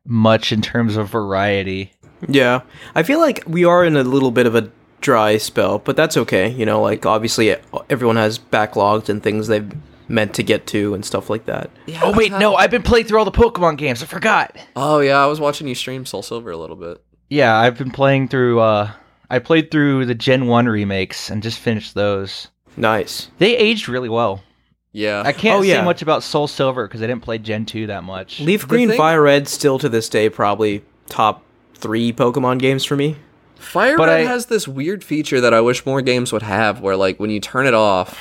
[0.05, 1.93] much in terms of variety.
[2.27, 2.61] Yeah,
[2.95, 6.17] I feel like we are in a little bit of a dry spell, but that's
[6.17, 6.49] okay.
[6.49, 7.55] You know, like obviously
[7.89, 9.71] everyone has backlogs and things they've
[10.09, 11.69] meant to get to and stuff like that.
[11.85, 14.01] Yeah, Oh wait, no, I've been playing through all the Pokemon games.
[14.01, 14.57] I forgot.
[14.75, 17.03] Oh yeah, I was watching you stream Soul Silver a little bit.
[17.29, 18.59] Yeah, I've been playing through.
[18.59, 18.91] uh
[19.29, 22.47] I played through the Gen One remakes and just finished those.
[22.77, 23.29] Nice.
[23.39, 24.43] They aged really well.
[24.93, 25.21] Yeah.
[25.25, 25.83] I can't Oh, say yeah.
[25.83, 28.39] much about Soul Silver because I didn't play Gen Two that much.
[28.39, 31.43] Leaf The Green, thing- Fire Red, still to this day, probably top
[31.75, 33.17] three Pokemon games for me.
[33.55, 36.79] Fire But Red I- has this weird feature that I wish more games would have
[36.81, 38.17] where like when you turn it off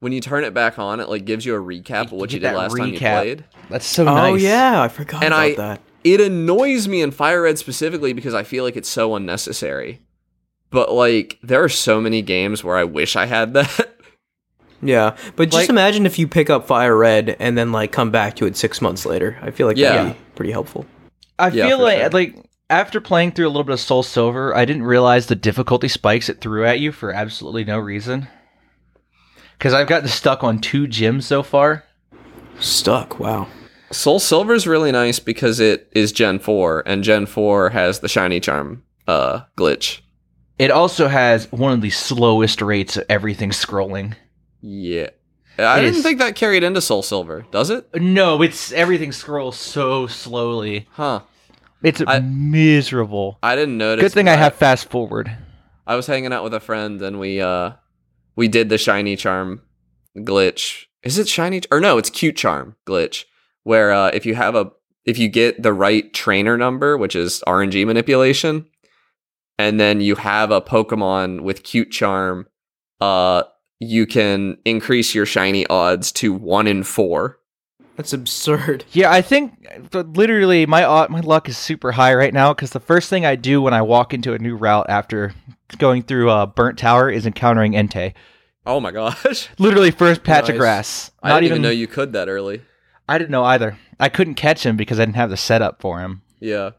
[0.00, 2.38] when you turn it back on it like gives you a recap of what you
[2.38, 3.44] did that last time you played.
[3.70, 4.32] That's so Oh nice.
[4.32, 5.80] Oh, yeah, I forgot And about I- that.
[6.04, 10.00] It annoys me in Fire Red specifically because I feel like it's so unnecessary.
[10.70, 13.90] But like there are so many games where I wish I had that.
[14.82, 18.10] Yeah, but just Like- imagine if you pick up Fire Red and then like come
[18.10, 19.38] back to it six months later.
[19.40, 19.92] I feel like Yeah.
[19.92, 20.84] that'd be pretty helpful.
[21.38, 22.10] I Yeah, feel like sure.
[22.10, 22.36] like
[22.68, 26.28] after playing through a little bit of Soul Silver, I didn't realize the difficulty spikes
[26.28, 28.28] it threw at you for absolutely no reason.
[29.58, 31.84] Because I've gotten stuck on two gyms so far.
[32.58, 33.18] Stuck.
[33.18, 33.48] Wow.
[33.94, 38.08] Soul Silver is really nice because it is Gen 4 and Gen 4 has the
[38.08, 40.00] shiny charm uh glitch.
[40.58, 44.14] It also has one of the slowest rates of everything scrolling.
[44.60, 45.08] Yeah.
[45.58, 47.86] I It didn't is- think that carried into Soul Silver, does it?
[47.94, 50.86] No, it's everything scrolls so slowly.
[50.92, 51.20] Huh.
[51.82, 53.38] It's I- miserable.
[53.42, 54.02] I didn't notice.
[54.02, 55.36] Good thing I have fast forward.
[55.86, 57.72] I was hanging out with a friend and we uh
[58.36, 59.62] we did the shiny charm
[60.16, 60.84] glitch.
[61.02, 63.24] Is it shiny or no, it's cute charm glitch
[63.64, 64.70] where uh if you have a
[65.04, 68.66] if you get the right trainer number, which is RNG manipulation,
[69.58, 72.46] and then you have a Pokemon with cute charm,
[73.00, 73.42] uh
[73.80, 77.38] you can increase your shiny odds to 1 in 4.
[77.96, 78.84] That's absurd.
[78.92, 79.52] Yeah, I think
[79.92, 83.36] literally my uh, my luck is super high right now because the first thing I
[83.36, 85.34] do when I walk into a new route after
[85.78, 88.14] going through uh, Burnt Tower is encountering Entei.
[88.66, 89.48] Oh my gosh.
[89.58, 90.58] Literally first patch of Nice.
[90.58, 91.10] grass.
[91.22, 92.62] I Not didn't even even know you could that early.
[93.08, 93.78] I didn't know either.
[94.00, 96.22] I couldn't catch him because I didn't have the setup for him.
[96.40, 96.70] Yeah.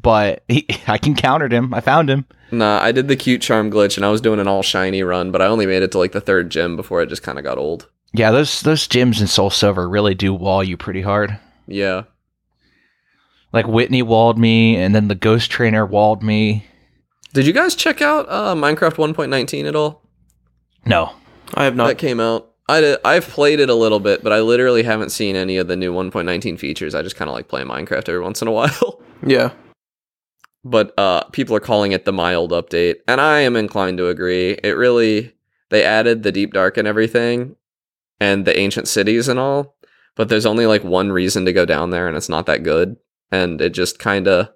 [0.00, 1.72] But he, I encountered him.
[1.74, 2.26] I found him.
[2.50, 5.30] Nah, I did the cute charm glitch and I was doing an all shiny run,
[5.30, 7.44] but I only made it to like the third gym before it just kind of
[7.44, 7.88] got old.
[8.12, 11.38] Yeah, those those gyms in Soul Silver really do wall you pretty hard.
[11.66, 12.04] Yeah.
[13.52, 16.66] Like Whitney walled me, and then the Ghost Trainer walled me.
[17.34, 20.02] Did you guys check out uh, Minecraft 1.19 at all?
[20.86, 21.12] No,
[21.54, 21.88] I have not.
[21.88, 22.47] that came out.
[22.68, 25.76] I I've played it a little bit, but I literally haven't seen any of the
[25.76, 26.94] new 1.19 features.
[26.94, 29.00] I just kind of like play Minecraft every once in a while.
[29.26, 29.52] yeah.
[30.64, 34.52] but uh, people are calling it the mild update, and I am inclined to agree.
[34.62, 35.34] It really
[35.70, 37.56] they added the deep dark and everything,
[38.20, 39.76] and the ancient cities and all,
[40.14, 42.96] but there's only like one reason to go down there, and it's not that good.
[43.30, 44.48] And it just kind of,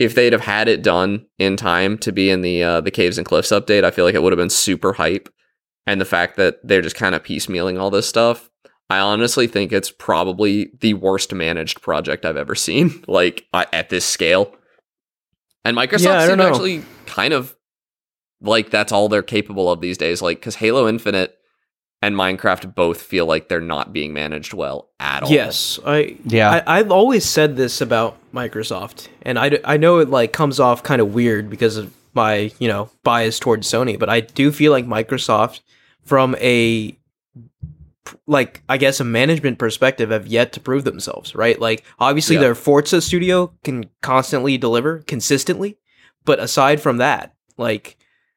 [0.00, 3.18] if they'd have had it done in time to be in the uh, the caves
[3.18, 5.28] and cliffs update, I feel like it would have been super hype.
[5.86, 8.50] And the fact that they're just kind of piecemealing all this stuff,
[8.88, 14.04] I honestly think it's probably the worst managed project I've ever seen, like at this
[14.04, 14.54] scale.
[15.64, 16.48] And Microsoft Yeah, I seemed don't know.
[16.48, 17.54] actually kind of
[18.40, 20.20] like that's all they're capable of these days.
[20.20, 21.36] Like, because Halo Infinite
[22.02, 25.30] and Minecraft both feel like they're not being managed well at all.
[25.30, 26.62] Yes, I Yeah.
[26.66, 30.82] I, I've always said this about Microsoft, and I I know it like comes off
[30.82, 34.72] kind of weird because of my you know bias towards Sony, but I do feel
[34.72, 35.60] like Microsoft,
[36.04, 36.96] from a
[38.26, 41.34] like I guess a management perspective, have yet to prove themselves.
[41.34, 42.42] Right, like obviously Yeah.
[42.42, 45.78] their Forza studio can constantly deliver consistently,
[46.24, 47.96] but aside from that, like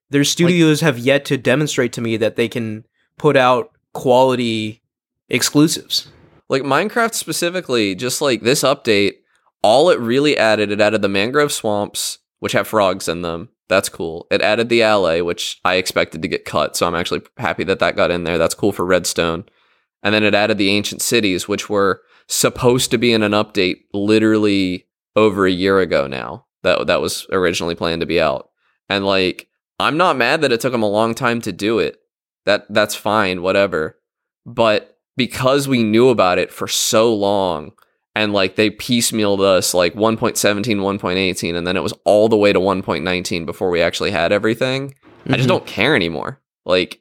[0.09, 2.85] their studios have yet to demonstrate to me that they can
[3.17, 4.81] put out quality
[5.29, 6.07] exclusives.
[6.49, 9.15] Like Minecraft specifically, just like this update,
[9.61, 13.49] all it really added, it added the mangrove swamps, which have frogs in them.
[13.69, 14.27] That's cool.
[14.31, 17.79] It added the Allay, which I expected to get cut, so I'm actually happy that
[17.79, 18.37] that got in there.
[18.37, 19.45] That's cool for Redstone.
[20.03, 23.81] And then it added the ancient cities, which were supposed to be in an update
[23.93, 26.45] literally over a year ago now.
[26.63, 28.49] That that was originally planned to be out.
[28.89, 29.49] And like,
[29.79, 31.97] I'm not mad that it took them a long time to do it.
[32.45, 33.99] That that's fine, whatever.
[34.45, 37.73] But because we knew about it for so long
[38.17, 42.51] and like they piecemealed us like 1.17 1.18 and then it was all the way
[42.51, 44.95] to 1.19 before we actually had everything.
[45.29, 45.49] I just Mhm.
[45.49, 46.41] don't care anymore.
[46.65, 46.99] Like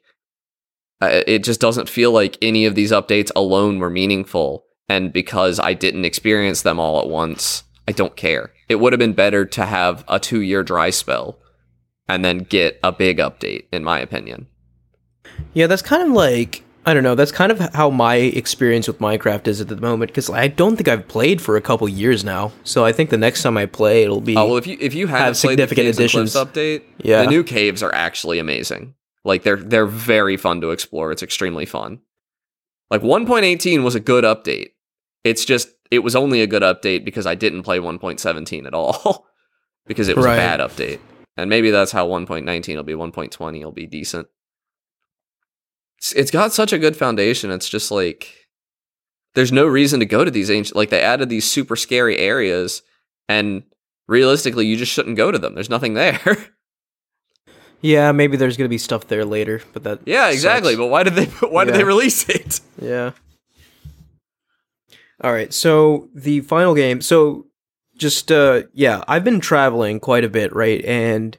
[1.01, 5.59] I- it just doesn't feel like any of these updates alone were meaningful and because
[5.59, 8.51] i didn't experience them all at once i don't care.
[8.69, 11.37] It would have been better to have a two year dry spell
[12.07, 14.47] and then get a big update in my opinion.
[15.53, 17.15] Yeah, that's kind of like I don't know.
[17.15, 20.77] That's kind of how my experience with Minecraft is at the moment because I don't
[20.77, 22.53] think I've played for a couple years now.
[22.63, 24.37] So I think the next time I play, it'll be.
[24.37, 26.53] Oh well, if you if you haven't Have played significant Caves and Cliffs additions.
[26.53, 27.23] update, Yeah.
[27.23, 28.95] the new caves are actually amazing.
[29.25, 31.11] Like they're they're very fun to explore.
[31.11, 31.99] It's extremely fun.
[32.89, 34.69] Like 1.18 was a good update.
[35.25, 39.27] It's just it was only a good update because I didn't play 1.17 at all
[39.87, 40.35] because it was Right.
[40.35, 40.99] a bad update.
[41.35, 42.93] And maybe that's how 1.19 will be.
[42.93, 44.27] 1.20 will be decent.
[45.97, 47.51] It's, it's got such a good foundation.
[47.51, 48.33] It's just like
[49.35, 52.81] there's no reason to go to these ancient like they added these super scary areas
[53.29, 53.63] and
[54.07, 55.53] realistically you just shouldn't go to them.
[55.53, 56.37] There's nothing there.
[57.81, 59.99] yeah, maybe there's gonna be stuff there later, but that.
[60.05, 60.73] yeah, exactly.
[60.73, 60.79] sucks.
[60.79, 62.61] But why did they why did they release it?
[62.81, 63.11] Yeah.
[65.23, 65.51] All right.
[65.53, 67.01] So the final game.
[67.01, 67.47] So
[67.95, 70.83] just uh yeah, I've been traveling quite a bit, right?
[70.85, 71.37] And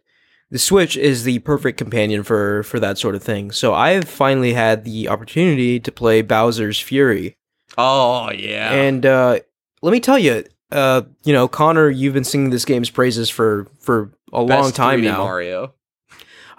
[0.50, 3.50] the Switch is the perfect companion for for that sort of thing.
[3.50, 7.36] So I've finally had the opportunity to play Bowser's Fury.
[7.76, 8.72] Oh yeah.
[8.72, 9.40] And uh
[9.82, 13.66] let me tell you, uh you know, Connor, you've been singing this game's praises for
[13.80, 15.18] for a long time 3D now.
[15.18, 15.74] Mario.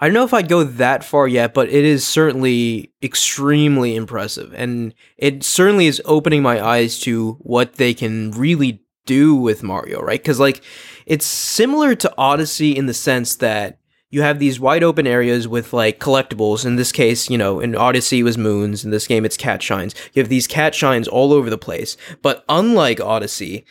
[0.02, 4.54] I don't know if I'd go that far yet, but it is certainly extremely impressive.
[4.54, 10.00] And it certainly is opening my eyes to what they can really do with Mario,
[10.00, 10.18] right?
[10.18, 10.62] Because, like,
[11.04, 13.79] it's similar to Odyssey in the sense that
[14.10, 16.66] you have these wide open areas with, like, collectibles.
[16.66, 18.84] In this case, you know, in Odyssey it was moons.
[18.84, 19.94] In this game, it's cat shines.
[20.12, 21.96] You have these cat shines all over the place.
[22.22, 23.64] But unlike Odyssey,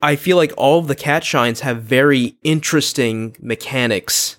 [0.00, 4.38] I feel like all of the cat shines have very interesting mechanics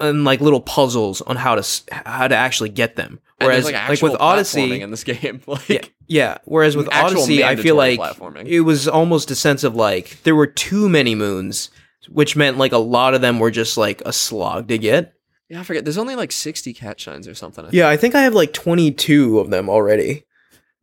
[0.00, 3.20] and like little puzzles on how to how to actually get them.
[3.38, 6.38] Whereas like, actual with Odyssey, in this game, like yeah, yeah.
[6.44, 8.00] Whereas with Odyssey, I feel like
[8.44, 11.70] it was almost a sense of like there were too many moons,
[12.08, 15.14] which meant like a lot of them were just like a slog to get.
[15.48, 15.84] yeah, I forget.
[15.84, 17.64] There's only like 60 cat shines or something.
[17.64, 20.24] I Yeah, I think I have like twenty two of them already.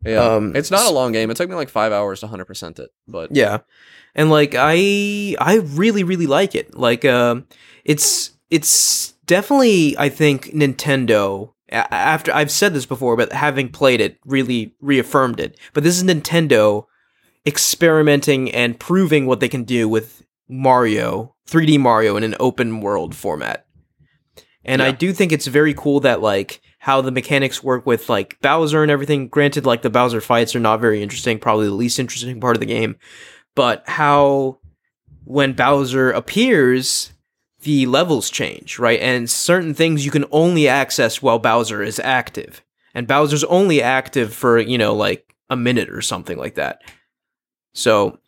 [0.04, 0.24] Yeah.
[0.24, 1.30] Um, it's not a long game.
[1.30, 2.90] It took me like five hours to 100% it.
[3.08, 3.60] But Yeah.
[4.16, 6.76] And like I I really really like it.
[6.76, 7.46] Like um
[7.86, 14.18] it's it's definitely I think Nintendo after I've said this before but having played it
[14.26, 15.58] really reaffirmed it.
[15.74, 16.86] But this is Nintendo
[17.46, 20.21] experimenting and proving what they can do with
[20.52, 23.66] Mario, 3D Mario in an open world format.
[24.64, 28.40] And I do think it's very cool that like how the mechanics work with like
[28.42, 29.28] Bowser and everything.
[29.28, 32.60] Granted, like the Bowser fights are not very interesting, probably the least interesting part of
[32.60, 32.98] the game.
[33.56, 34.60] But how
[35.24, 37.14] when Bowser appears,
[37.62, 39.00] the levels change, right?
[39.00, 42.62] And certain things you can only access while Bowser is active.
[42.94, 46.82] And Bowser's only active for, you know, like a minute or something like that.
[47.74, 48.20] So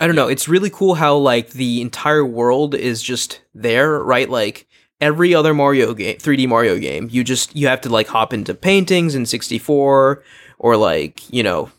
[0.00, 0.28] I don't know.
[0.28, 4.28] It's really cool how like the entire world is just there, right?
[4.28, 4.66] Like
[5.00, 8.54] every other Mario game, 3D Mario game, you just you have to like hop into
[8.54, 10.22] paintings in 64
[10.58, 11.70] or like, you know,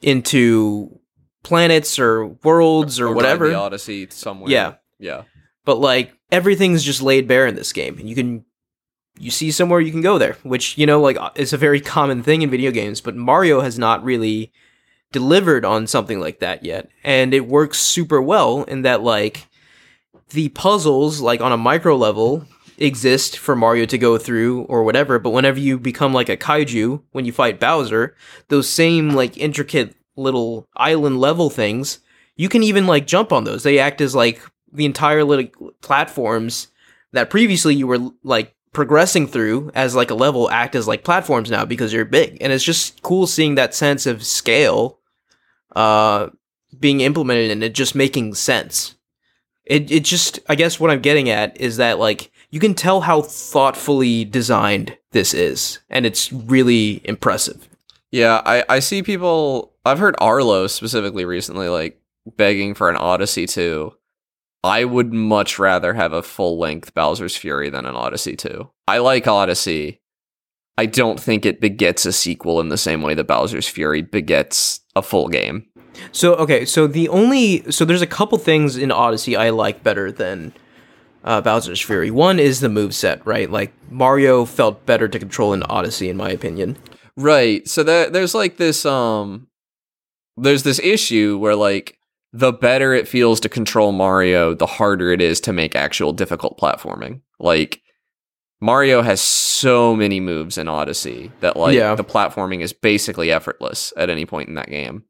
[0.00, 0.98] into
[1.44, 3.48] planets or worlds or, ride whatever.
[3.48, 4.50] The Odyssey somewhere.
[4.50, 4.74] Yeah.
[4.98, 5.22] Yeah.
[5.64, 8.44] but like everything's just laid bare in this game and you can
[9.18, 11.80] you see somewhere you can go there which you know like uh, is a very
[11.80, 14.52] common thing in video games but mario has not really
[15.12, 19.46] delivered on something like that yet and it works super well in that like
[20.30, 22.46] the puzzles like on a micro level
[22.78, 27.02] exist for mario to go through or whatever but whenever you become like a kaiju
[27.12, 28.16] when you fight bowser
[28.48, 32.00] those same like intricate little island level things
[32.36, 33.62] you can even like jump on those.
[33.62, 34.42] They act as like
[34.72, 36.68] the entire little platforms
[37.12, 41.50] that previously you were like progressing through as like a level act as like platforms
[41.50, 44.98] now because you're big and it's just cool seeing that sense of scale
[45.76, 46.28] uh
[46.78, 48.94] being implemented and it just making sense
[49.64, 53.02] it it just i guess what i'm getting at is that like you can tell
[53.02, 57.68] how thoughtfully designed this is and it's really impressive
[58.10, 59.72] Yeah, I, I see people.
[59.86, 61.98] I've heard Arlo specifically recently, like
[62.36, 63.90] begging for an Odyssey 2.
[64.62, 68.68] I would much rather have a full length Bowser's Fury than an Odyssey 2.
[68.86, 70.02] I like Odyssey.
[70.76, 74.81] I don't think it begets a sequel in the same way that Bowser's Fury begets
[74.94, 75.66] a full game.
[76.12, 80.10] So okay, so the only so there's a couple things in Odyssey I like better
[80.10, 80.52] than
[81.24, 82.10] uh, Bowser's Fury.
[82.10, 83.50] One is the move set, right?
[83.50, 86.76] Like Mario felt better to control in Odyssey, in my opinion.
[87.16, 87.66] Right.
[87.68, 89.48] So that there's like this um
[90.36, 91.98] there's this issue where like
[92.32, 96.58] the better it feels to control Mario, the harder it is to make actual difficult
[96.58, 97.20] platforming.
[97.38, 97.81] Like
[98.62, 101.96] Mario has so many moves in Odyssey that like Yeah.
[101.96, 105.02] the platforming is basically effortless at any point in that game.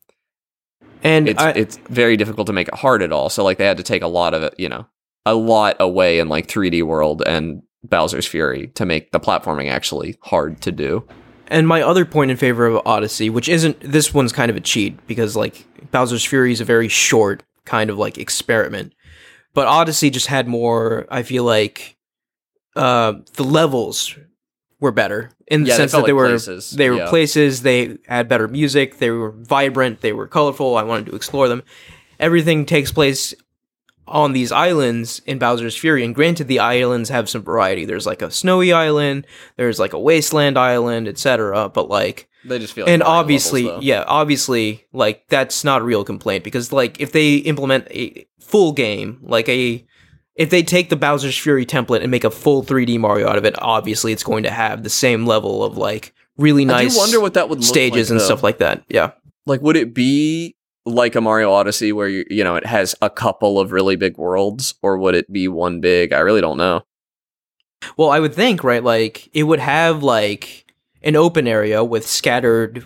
[1.03, 3.29] And It's I, it's very difficult to make it hard at all.
[3.29, 4.87] So like they had to take a lot of it, you know,
[5.27, 10.17] a lot away in like 3D world and Bowser's Fury to make the platforming actually
[10.23, 11.05] hard to do.
[11.49, 14.61] And my other point in favor of Odyssey, which isn't this one's kind of a
[14.61, 18.95] cheat because like Bowser's Fury is a very short kind of like experiment.
[19.53, 21.97] But Odyssey just had more, I feel like
[22.77, 24.17] uh the levels
[24.81, 27.09] were better in the Yeah, sense felt that they like were places, they were yeah.
[27.09, 31.49] places, they had better music, they were vibrant, they were colorful, I wanted to explore
[31.49, 31.63] them.
[32.19, 33.35] Everything takes place
[34.09, 37.85] on these islands in Bowser's Fury, and granted, the islands have some variety.
[37.85, 41.69] There's like a snowy island, there's like a wasteland island, etc.
[41.69, 45.85] But like, They just feel like and obviously, levels, yeah, obviously, like that's not a
[45.85, 49.87] real complaint because like if they implement a full game, like a
[50.35, 53.45] if they take the Bowser's Fury template and make a full 3D Mario out of
[53.45, 57.21] it, obviously it's going to have the same level of like really nice do wonder
[57.21, 58.25] what that would stages like, and though.
[58.25, 58.83] stuff like that.
[58.89, 59.13] Yeah.
[59.47, 63.11] like would it be like a Mario Odyssey where you you know it has a
[63.11, 66.83] couple of really big worlds or would it be one big I really don't know.
[67.97, 70.73] Well, I would think, right, like it would have like
[71.03, 72.85] an open area with scattered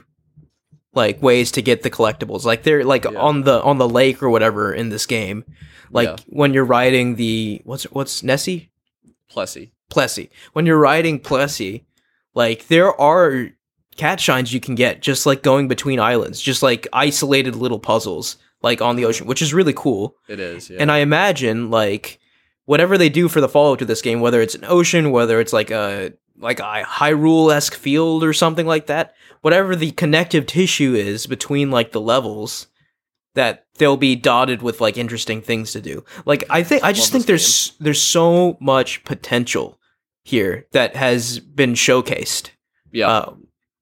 [0.97, 2.45] like ways to get the collectibles.
[2.45, 3.19] Like they're like Yeah.
[3.21, 5.45] on the on the lake or whatever in this game.
[5.93, 6.17] Like Yeah.
[6.27, 8.71] when you're riding the what's what's Nessie?
[9.33, 9.71] Plessie.
[9.91, 10.31] Plessie.
[10.55, 11.85] When you're riding Plessie,
[12.35, 13.51] like there are
[13.97, 18.37] cat shines you can get just like going between islands, just like isolated little puzzles
[18.63, 20.17] like on the ocean, which is really cool.
[20.29, 20.71] It is.
[20.71, 20.79] Yeah.
[20.81, 22.19] And I imagine like
[22.65, 25.41] whatever they do for the follow up to this game, whether it's an ocean, whether
[25.41, 30.47] it's like a like a Hyrule esque field or something like that, whatever the connective
[30.47, 32.67] tissue is between like the levels,
[33.35, 36.05] that they'll be dotted with like interesting things to do.
[36.25, 39.79] Like I think I just Love think there's there's so much potential
[40.25, 42.51] here that has been showcased
[42.97, 43.09] yeah.
[43.09, 43.35] uh,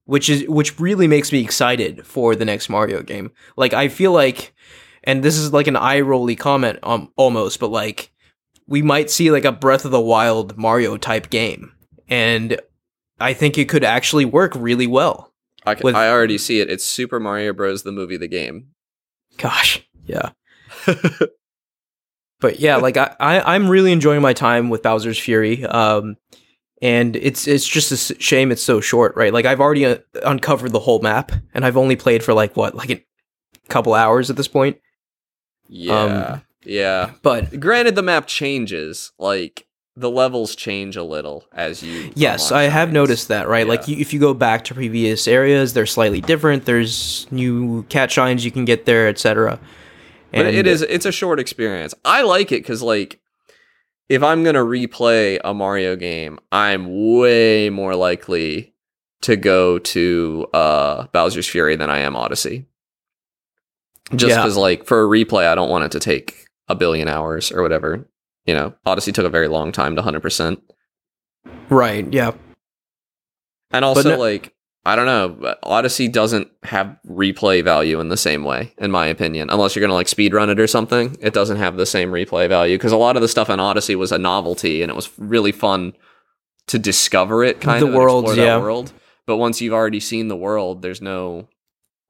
[0.05, 3.31] which is which really makes me excited for the next Mario game.
[3.55, 4.53] Like I feel like,
[5.03, 8.11] and this is like an eye rolly comment, um, almost, but like
[8.67, 11.71] we might see like a Breath of the Wild Mario type game,
[12.07, 12.59] and
[13.19, 15.31] I think it could actually work really well.
[15.65, 16.69] I, can, with- I already see it.
[16.69, 17.83] It's Super Mario Bros.
[17.83, 18.67] the movie, the game.
[19.37, 20.29] Gosh, yeah.
[22.39, 25.65] but yeah, like I, I, I'm really enjoying my time with Bowser's Fury.
[25.65, 26.15] Um,
[26.81, 29.33] and it's it's just a shame it's so short, right?
[29.33, 32.75] Like I've already uh, uncovered the whole map, and I've only played for like what,
[32.75, 33.01] like a
[33.69, 34.77] couple hours at this point.
[35.67, 35.99] Yeah.
[35.99, 37.11] Um, yeah.
[37.21, 39.11] But Granted, the map changes.
[39.17, 39.65] Like
[39.97, 42.11] the levels change a little as you.
[42.15, 43.65] yes, I have noticed that, right?
[43.67, 46.65] Like you, if you go back to previous areas, they're slightly different.
[46.65, 49.59] There's new cat shines you can get there, etc.
[50.33, 51.93] But it is it's a short experience.
[52.03, 53.21] I like it because like
[54.09, 58.73] if I'm gonna replay a Mario game, I'm way more likely
[59.21, 62.65] to go to uh Bowser's Fury than I am Odyssey.
[64.13, 64.41] Just Yeah.
[64.43, 67.61] because like for a replay, I don't want it to take a billion hours or
[67.61, 68.07] whatever.
[68.45, 70.59] You know, Odyssey took a very long time to hundred percent.
[71.69, 72.11] right.
[72.13, 72.31] Yeah,
[73.71, 74.51] And also no- like
[74.87, 79.49] I don't know, Odyssey doesn't have replay value in the same way, in my opinion.
[79.49, 82.47] Unless you're gonna like speed run it or something, it doesn't have the same replay
[82.47, 85.09] value because a lot of the stuff in Odyssey was a novelty and it was
[85.17, 85.93] really fun
[86.67, 88.59] to discover it, kind The of explore that yeah.
[88.59, 88.93] world.
[89.25, 91.47] But once you've already seen the world, there's no.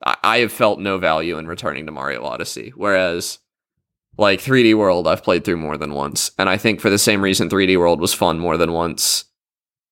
[0.06, 3.40] I, I have felt no value in returning to Mario Odyssey, whereas.
[4.18, 7.22] Like 3D World, I've played through more than once, and I think for the same
[7.22, 9.26] reason 3D World was fun more than once,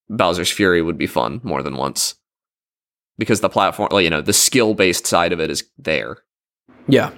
[0.10, 2.16] Bowser's Fury would be fun more than once
[3.18, 6.18] because the platform, you know, the skill based side of it is there.
[6.88, 7.12] yeah.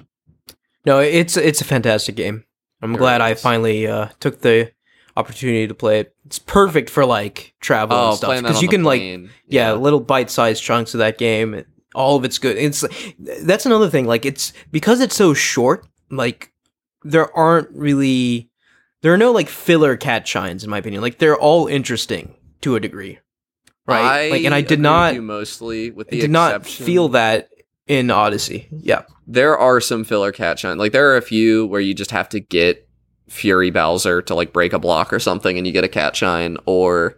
[0.84, 2.44] No, it's it's a fantastic game.
[2.80, 4.70] I'm Very glad I finally uh, took the
[5.16, 6.14] opportunity to play it.
[6.26, 9.30] It's perfect for like travel and stuff Oh, playing that because you can like plane.
[9.48, 11.64] yeah, little bite-sized chunks of that game.
[11.96, 12.56] All of it's good.
[12.56, 12.84] It's
[13.42, 14.06] that's another thing.
[14.06, 15.84] Like it's because it's so short.
[16.08, 16.52] Like
[17.10, 18.50] there aren't really
[19.02, 21.02] there are no like filler cat shines in my opinion.
[21.02, 23.18] Like they're all interesting to a degree,
[23.86, 24.30] right?
[24.30, 27.48] like and I did not mostly with I the did not exception- feel that
[27.86, 28.66] in Odyssey.
[28.72, 30.76] Yeah, there are some filler cat shine.
[30.78, 32.88] Like there are a few where you just have to get
[33.28, 36.56] Fury Bowser to like break a block or something, and you get a cat shine.
[36.66, 37.16] Or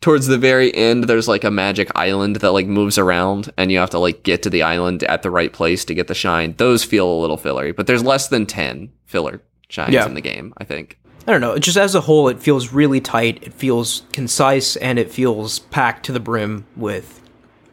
[0.00, 3.78] towards the very end, there's like a magic island that like moves around, and you
[3.78, 6.54] have to like get to the island at the right place to get the shine.
[6.58, 10.06] Those feel a little fillery, but there's less than ten filler shines Yeah.
[10.06, 10.52] in the game.
[10.58, 10.98] I think.
[11.28, 11.58] I don't know.
[11.58, 13.42] Just as a whole, it feels really tight.
[13.42, 17.20] It feels concise, and it feels packed to the brim with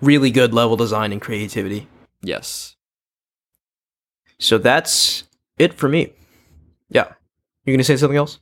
[0.01, 1.87] really good level design and creativity.
[2.23, 2.75] Yes.
[4.39, 5.23] So that's
[5.59, 6.13] it for me.
[6.89, 7.11] Yeah.
[7.65, 8.39] You gonna say something else?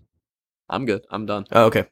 [0.70, 1.06] I'm good.
[1.12, 1.45] I'm done.
[1.52, 1.88] Oh, okay.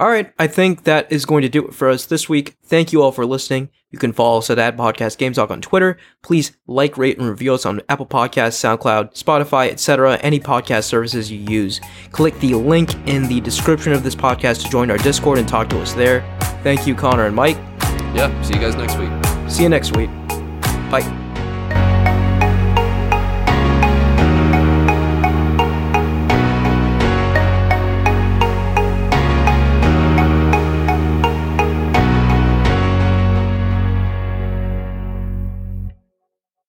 [0.00, 2.56] All right, I think that is going to do it for us this week.
[2.64, 3.68] Thank you all for listening.
[3.90, 5.98] You can follow us at Ad Podcast Game Talk on Twitter.
[6.22, 11.30] Please like, rate, and review us on Apple Podcasts, SoundCloud, Spotify, etc., any podcast services
[11.30, 11.82] you use.
[12.12, 15.68] Click the link in the description of this podcast to join our Discord and talk
[15.68, 16.22] to us there.
[16.62, 17.58] Thank you, Connor and Mike.
[18.14, 19.10] Yeah, see you guys next week.
[19.50, 20.08] See you next week.
[20.90, 21.29] Bye.